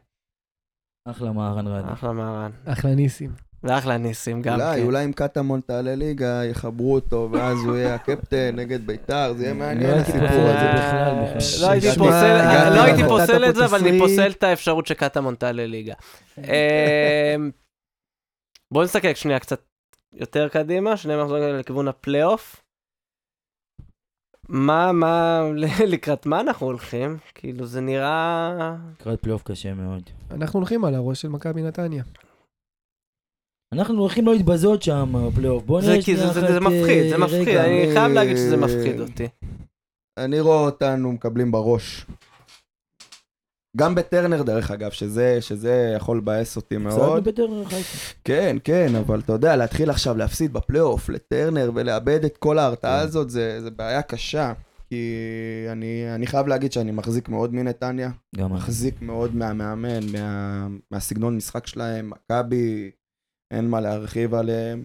[1.08, 1.92] אחלה מהרן רדי.
[1.92, 2.50] אחלה מהרן.
[2.64, 3.30] אחלה ניסים.
[3.64, 4.86] ואחלה ניסים גם אולי, כן.
[4.86, 9.54] אולי אם קטמון תעלה ליגה, יחברו אותו, ואז הוא יהיה הקפטן נגד ביתר, זה יהיה
[9.54, 10.58] מעניין לא הייתי הסיפור הזה.
[10.60, 11.66] זה בכלל, בכלל.
[11.66, 13.98] לא הייתי פוסל- הגעתי לא הייתי פוסל את זה, אבל אני.
[13.98, 15.94] פוסל את האפשרות שקטמון תעלה ליגה.
[16.38, 17.50] אמ,
[18.72, 19.60] בואו נסתכל שנייה קצת
[20.14, 22.62] יותר קדימה, שני מחזורים לכיוון הפלייאוף.
[24.48, 25.42] מה, מה,
[25.92, 27.18] לקראת מה אנחנו הולכים?
[27.34, 28.74] כאילו זה נראה...
[29.00, 30.02] לקראת פלייאוף קשה מאוד.
[30.30, 32.02] אנחנו הולכים על הראש של מכבי נתניה.
[33.72, 35.64] אנחנו הולכים לא להתבזות שם בפלייאוף.
[35.64, 37.48] בוא נראה שנייה אחת, זה מפחיד, זה אה, מפחיד.
[37.48, 39.28] אני אה, חייב להגיד שזה מפחיד אותי.
[40.18, 42.06] אני רואה אותנו מקבלים בראש.
[43.76, 47.24] גם בטרנר דרך אגב, שזה, שזה יכול לבאס אותי מאוד.
[47.24, 48.14] בטרנר חיפה.
[48.24, 53.04] כן, כן, אבל אתה יודע, להתחיל עכשיו להפסיד בפלייאוף לטרנר ולאבד את כל ההרתעה כן.
[53.04, 54.52] הזאת, זה, זה בעיה קשה.
[54.88, 55.16] כי
[55.72, 58.54] אני, אני חייב להגיד שאני מחזיק מאוד מנתניה, גם אני.
[58.54, 62.90] מחזיק מאוד מהמאמן, מה, מהסגנון משחק שלהם, מכבי,
[63.53, 64.84] אין מה להרחיב עליהם.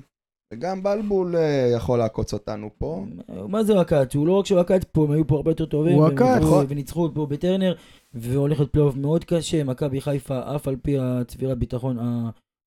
[0.54, 3.06] וגם בלבול אה, יכול לעקוץ אותנו פה.
[3.48, 4.16] מה זה עקץ?
[4.16, 5.96] הוא לא רק עקץ פה, הם היו פה הרבה יותר טובים.
[5.96, 6.10] הוא.
[6.40, 6.66] ניצחו- נכון.
[6.70, 7.76] וניצחו פה בטרנר,
[8.14, 9.64] והולך להיות פלייאוף מאוד קשה.
[9.64, 11.98] מכבי חיפה, אף על פי הצבירת ביטחון,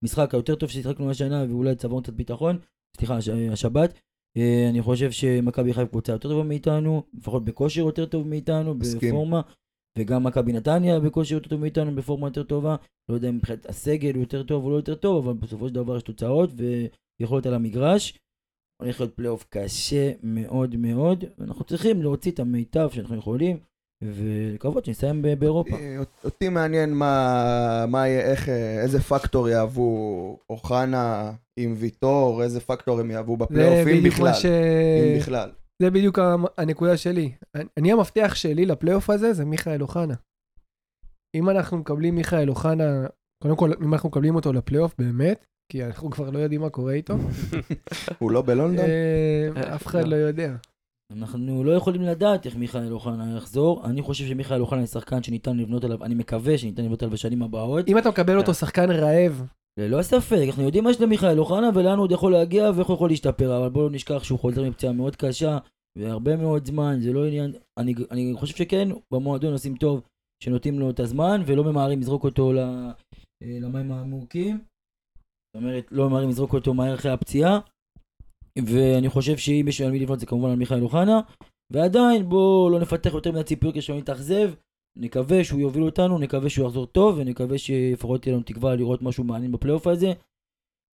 [0.03, 2.59] המשחק היותר טוב ששיחקנו השנה, ואולי צברנו קצת ביטחון,
[2.97, 3.95] סליחה, הש- השבת.
[4.37, 8.75] אה, אני חושב שמכבי חיפה קבוצה יותר טובה מאיתנו, לפחות בכושר יותר טוב מאיתנו.
[9.09, 9.41] בפורמה.
[9.99, 12.77] וגם מכבי נתניה בכושר יותר טוב מאיתנו, בפורמה יותר טובה.
[13.09, 15.75] לא יודע אם מבחינת הסגל הוא יותר טוב או לא יותר טוב, אבל בסופו של
[15.75, 16.51] דבר יש תוצאות
[17.21, 18.19] ויכולת על המגרש.
[18.83, 23.57] הולך להיות פלייאוף קשה מאוד מאוד, ואנחנו צריכים להוציא את המיטב שאנחנו יכולים,
[24.03, 25.77] ולקוות שנסיים באירופה.
[25.77, 32.61] אה, אותי מעניין מה, מה יהיה, איך, אה, איזה פקטור יהוו אוחנה עם ויטור, איזה
[32.61, 34.33] פקטור הם יהוו בדיוק בכלל.
[34.33, 34.45] ש...
[34.45, 35.51] אם בכלל.
[35.81, 36.19] זה בדיוק
[36.59, 37.33] הנקודה שלי.
[37.77, 40.15] אני- המפתח שלי לפלייאוף הזה זה מיכאל אוחנה.
[41.35, 43.07] אם אנחנו מקבלים מיכאל אוחנה,
[43.43, 46.93] קודם כל, אם אנחנו מקבלים אותו לפלייאוף באמת, כי אנחנו כבר לא יודעים מה קורה
[46.93, 47.15] איתו,
[48.19, 48.85] הוא לא בלונדון?
[48.85, 50.57] אה, אף אחד לא יודע.
[51.13, 53.87] אנחנו לא יכולים לדעת איך מיכאל אוחנה יחזור.
[53.87, 57.43] אני חושב שמיכאל אוחנה הוא שחקן שניתן לבנות עליו, אני מקווה שניתן לבנות עליו בשנים
[57.43, 57.89] הבאות.
[57.89, 59.43] אם אתה מקבל אותו שחקן רעב,
[59.81, 62.95] ללא ספק, אנחנו יודעים מה יש למיכאל אוחנה ולאן הוא עוד יכול להגיע ואיך הוא
[62.95, 65.59] יכול להשתפר, אבל בואו לא נשכח שהוא חוזר מפציעה מאוד קשה
[65.99, 70.03] והרבה מאוד זמן, זה לא עניין, אני, אני חושב שכן, במועדון עושים טוב
[70.43, 72.93] שנותנים לו את הזמן ולא ממהרים לזרוק אותו אה,
[73.43, 74.57] למים העמוקים.
[74.57, 77.59] זאת אומרת, לא ממהרים לזרוק אותו מהר אחרי הפציעה.
[78.59, 81.21] ואני חושב שאם יש על מי לבנות זה כמובן על מיכאל אוחנה.
[81.73, 84.51] ועדיין בואו לא נפתח יותר מדי ציפיות כדי שלא נתאכזב.
[84.97, 89.25] נקווה שהוא יוביל אותנו, נקווה שהוא יחזור טוב, ונקווה שלפחות תהיה לנו תקווה לראות משהו
[89.25, 90.13] מעניין בפלייאוף הזה.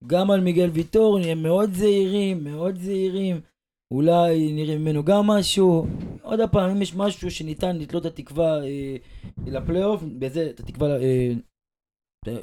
[0.06, 3.40] גם על מיגל ויטור, נהיה מאוד זהירים, מאוד זהירים.
[3.90, 5.86] אולי נראה ממנו גם משהו.
[6.22, 8.96] עוד פעם, אם יש משהו שניתן לתלות את התקווה אה,
[9.46, 10.88] לפלייאוף, בזה, את התקווה...
[10.88, 11.32] אה,
[12.28, 12.36] אה,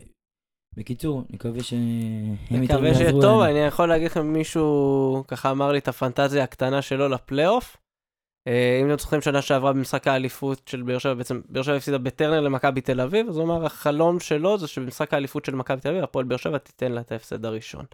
[0.77, 3.51] בקיצור, נקווה שהם איתם מקווה שיהיה יעזרו טוב, לנו.
[3.51, 7.77] אני יכול להגיד לכם, מישהו ככה אמר לי את הפנטזיה הקטנה שלו לפלייאוף.
[8.47, 11.97] אה, אם אתם זוכרים שנה שעברה במשחק האליפות של באר שבע, בעצם באר שבע הפסידה
[11.97, 15.89] בטרנר למכבי תל אביב, אז הוא אמר, החלום שלו זה שבמשחק האליפות של מכבי תל
[15.89, 17.85] אביב, הפועל באר שבע תיתן לה את ההפסד הראשון.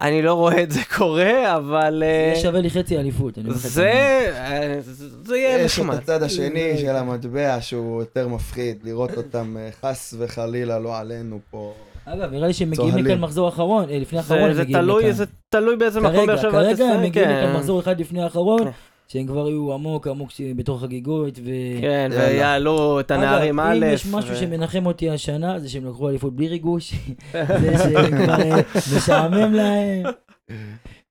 [0.00, 1.98] אני לא רואה את זה קורה, אבל...
[1.98, 3.38] זה אה, יהיה שווה לי חצי אליפות.
[3.48, 3.90] זה,
[4.34, 4.76] אה,
[5.22, 5.96] זה יהיה יש את נחמד.
[5.96, 11.74] הצד השני של המטבע שהוא יותר מפחיד, לראות אותם אה, חס וחלילה לא עלינו פה.
[12.04, 12.96] אגב, נראה לי שהם מגיעים.
[12.96, 15.12] לכאן מחזור אחרון, אה, לפני האחרון זה, הם מגיעים תלוי, לכאן.
[15.12, 17.44] זה תלוי באיזה מקום כרגע, באר שבע כרגע תסיים, הם מגיעים כן.
[17.44, 18.70] לכאן מחזור אחד לפני האחרון, כן.
[19.12, 21.50] שהם כבר יהיו עמוק עמוק בתוך חגיגות, ו...
[21.80, 22.10] כן.
[22.12, 26.36] ויעלו את הנערים א', אם יש משהו ו- שמנחם אותי השנה, זה שהם לקחו אליפות
[26.36, 26.94] בלי ריגוש,
[27.62, 28.60] זה שהם כבר אה,
[28.96, 30.02] משעמם להם.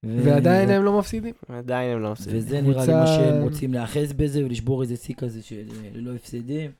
[0.06, 1.34] ו- ועדיין הם לא מפסידים.
[1.50, 2.34] עדיין הם לא עושים.
[2.36, 6.16] וזה נראה לי מה שהם רוצים להיאחז בזה ולשבור איזה שיא כזה של אה, ללא
[6.16, 6.72] הפסדים.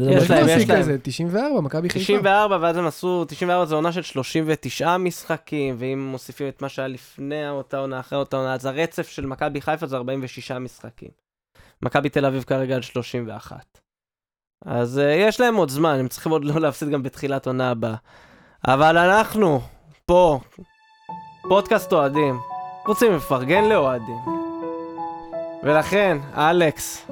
[0.00, 0.46] לא יש להם.
[0.48, 0.78] יש להם.
[0.78, 2.04] כזה, 94, מכבי חיפה.
[2.04, 6.88] 94, ואז הם עשו, 94 זה עונה של 39 משחקים, ואם מוסיפים את מה שהיה
[6.88, 11.08] לפני אותה עונה, אחרי אותה עונה, אז הרצף של מכבי חיפה זה 46 משחקים.
[11.82, 13.80] מכבי תל אביב כרגע על 31.
[14.64, 17.94] אז uh, יש להם עוד זמן, הם צריכים עוד לא להפסיד גם בתחילת עונה הבאה.
[18.66, 19.60] אבל אנחנו,
[20.06, 20.40] פה,
[21.48, 22.38] פודקאסט אוהדים,
[22.86, 24.18] רוצים לפרגן לאוהדים.
[25.62, 27.06] ולכן, אלכס,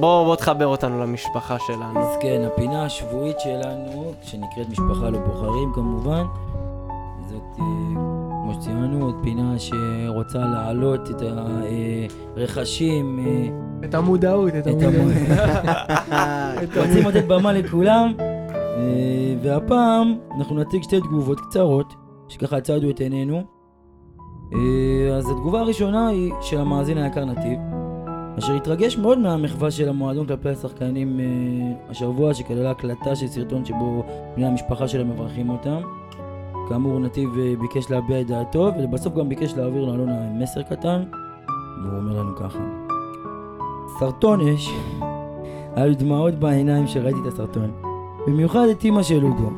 [0.00, 2.00] בוא, בוא תחבר אותנו למשפחה שלנו.
[2.00, 6.24] אז כן, הפינה השבועית שלנו, שנקראת משפחה לא בוחרים כמובן,
[7.28, 7.64] זאת, אה,
[8.42, 11.22] כמו שציינו, זאת פינה שרוצה להעלות את
[12.36, 13.48] הרכשים, אה,
[13.88, 15.12] את המודעות, את המודעות.
[16.10, 16.54] המ...
[16.86, 18.12] רוצים לתת במה לכולם,
[18.76, 21.94] אה, והפעם אנחנו נציג שתי תגובות קצרות,
[22.28, 23.42] שככה צעדו את עינינו.
[24.54, 27.58] אה, אז התגובה הראשונה היא של המאזין היקר נתיב,
[28.38, 31.24] אשר התרגש מאוד מהמחווה של המועדון כלפי השחקנים אה,
[31.90, 34.04] השבוע, שכללה הקלטה של סרטון שבו
[34.36, 35.80] בני המשפחה שלהם מברכים אותם.
[36.68, 41.02] כאמור, נתיב אה, ביקש להביע את דעתו, ולבסוף גם ביקש להעביר לאלונה מסר קטן,
[41.82, 42.58] והוא אומר לנו ככה:
[43.98, 44.70] סרטון אש,
[45.76, 47.70] היו לי דמעות בעיניים כשראיתי את הסרטון.
[48.26, 49.50] במיוחד את אימא של אוגו.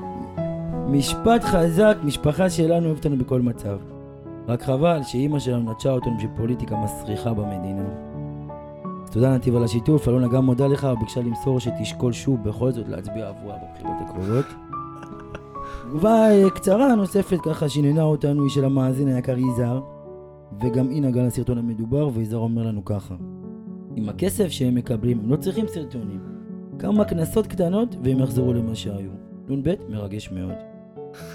[0.88, 3.76] משפט חזק, משפחה שלנו אוהבת אותנו בכל מצב.
[4.48, 8.15] רק חבל שאימא שלנו נטשה אותנו בשביל פוליטיקה מסריחה במדינה.
[9.16, 13.28] תודה נתיב על השיתוף, אלונה גם מודה לך וביקשה למסור שתשקול שוב בכל זאת להצביע
[13.28, 14.44] עבורה בבחירות הקרובות.
[15.88, 19.80] תגובה אה, קצרה נוספת ככה שעניינה אותנו היא של המאזין היקר יזהר,
[20.60, 23.14] וגם היא נגעה לסרטון המדובר, ויזהר אומר לנו ככה:
[23.94, 26.20] עם הכסף שהם מקבלים, הם לא צריכים סרטונים.
[26.78, 29.10] כמה קנסות קטנות והם יחזרו למה שהיו.
[29.48, 30.54] נ"ב מרגש מאוד.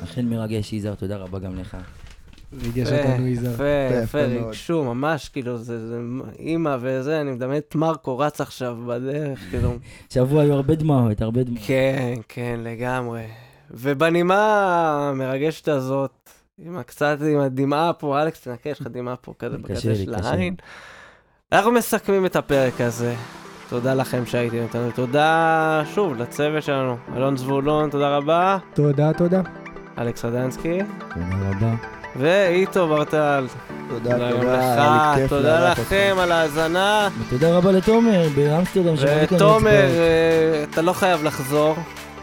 [0.04, 1.78] אכן מרגש, יזהר, תודה רבה גם לך.
[2.64, 3.54] ריגש אותנו יזהר.
[3.54, 4.22] יפה, יפה.
[4.22, 6.00] ריגשו, ממש, כאילו, זה, זה
[6.40, 9.74] אימא וזה, אני מדמיין את מרקו רץ עכשיו בדרך, כאילו.
[10.10, 11.62] שבוע היו הרבה דמעות, הרבה דמעות.
[11.66, 13.24] כן, כן, לגמרי.
[13.72, 16.30] ובנימה המרגשת הזאת,
[16.66, 20.30] עם הקצת, עם הדמעה פה, אלכס, תנקה, יש לך דמעה פה כזה בקצה של קשה.
[20.30, 20.56] העין.
[21.52, 23.16] אנחנו מסכמים את הפרק הזה.
[23.70, 29.42] תודה לכם שהייתם איתנו, תודה שוב לצוות שלנו, אלון זבולון, תודה רבה, תודה, תודה.
[29.98, 30.78] אלכס רדנסקי,
[31.14, 32.01] תודה רבה.
[32.16, 33.48] ואיתו ברטל.
[33.90, 35.72] תודה, תודה תודה, היה לי לך, כיף תודה.
[35.72, 37.10] לכם על ההאזנה.
[37.28, 39.70] ותודה רבה לתומר באמסטרדם שמביא כאן ותומר.
[39.72, 41.76] אה, אתה לא חייב לחזור.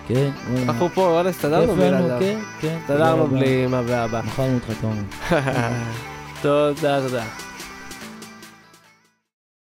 [0.09, 0.30] כן.
[0.66, 2.18] אנחנו פה, וואלה, הסתדרנו בלעדיו.
[2.20, 2.76] כן, כן.
[2.82, 3.26] הסתדרנו.
[3.26, 4.20] בלי אמא ואבא.
[4.26, 5.03] מכרנו אותך תומר.
[6.43, 7.22] תודה, תודה.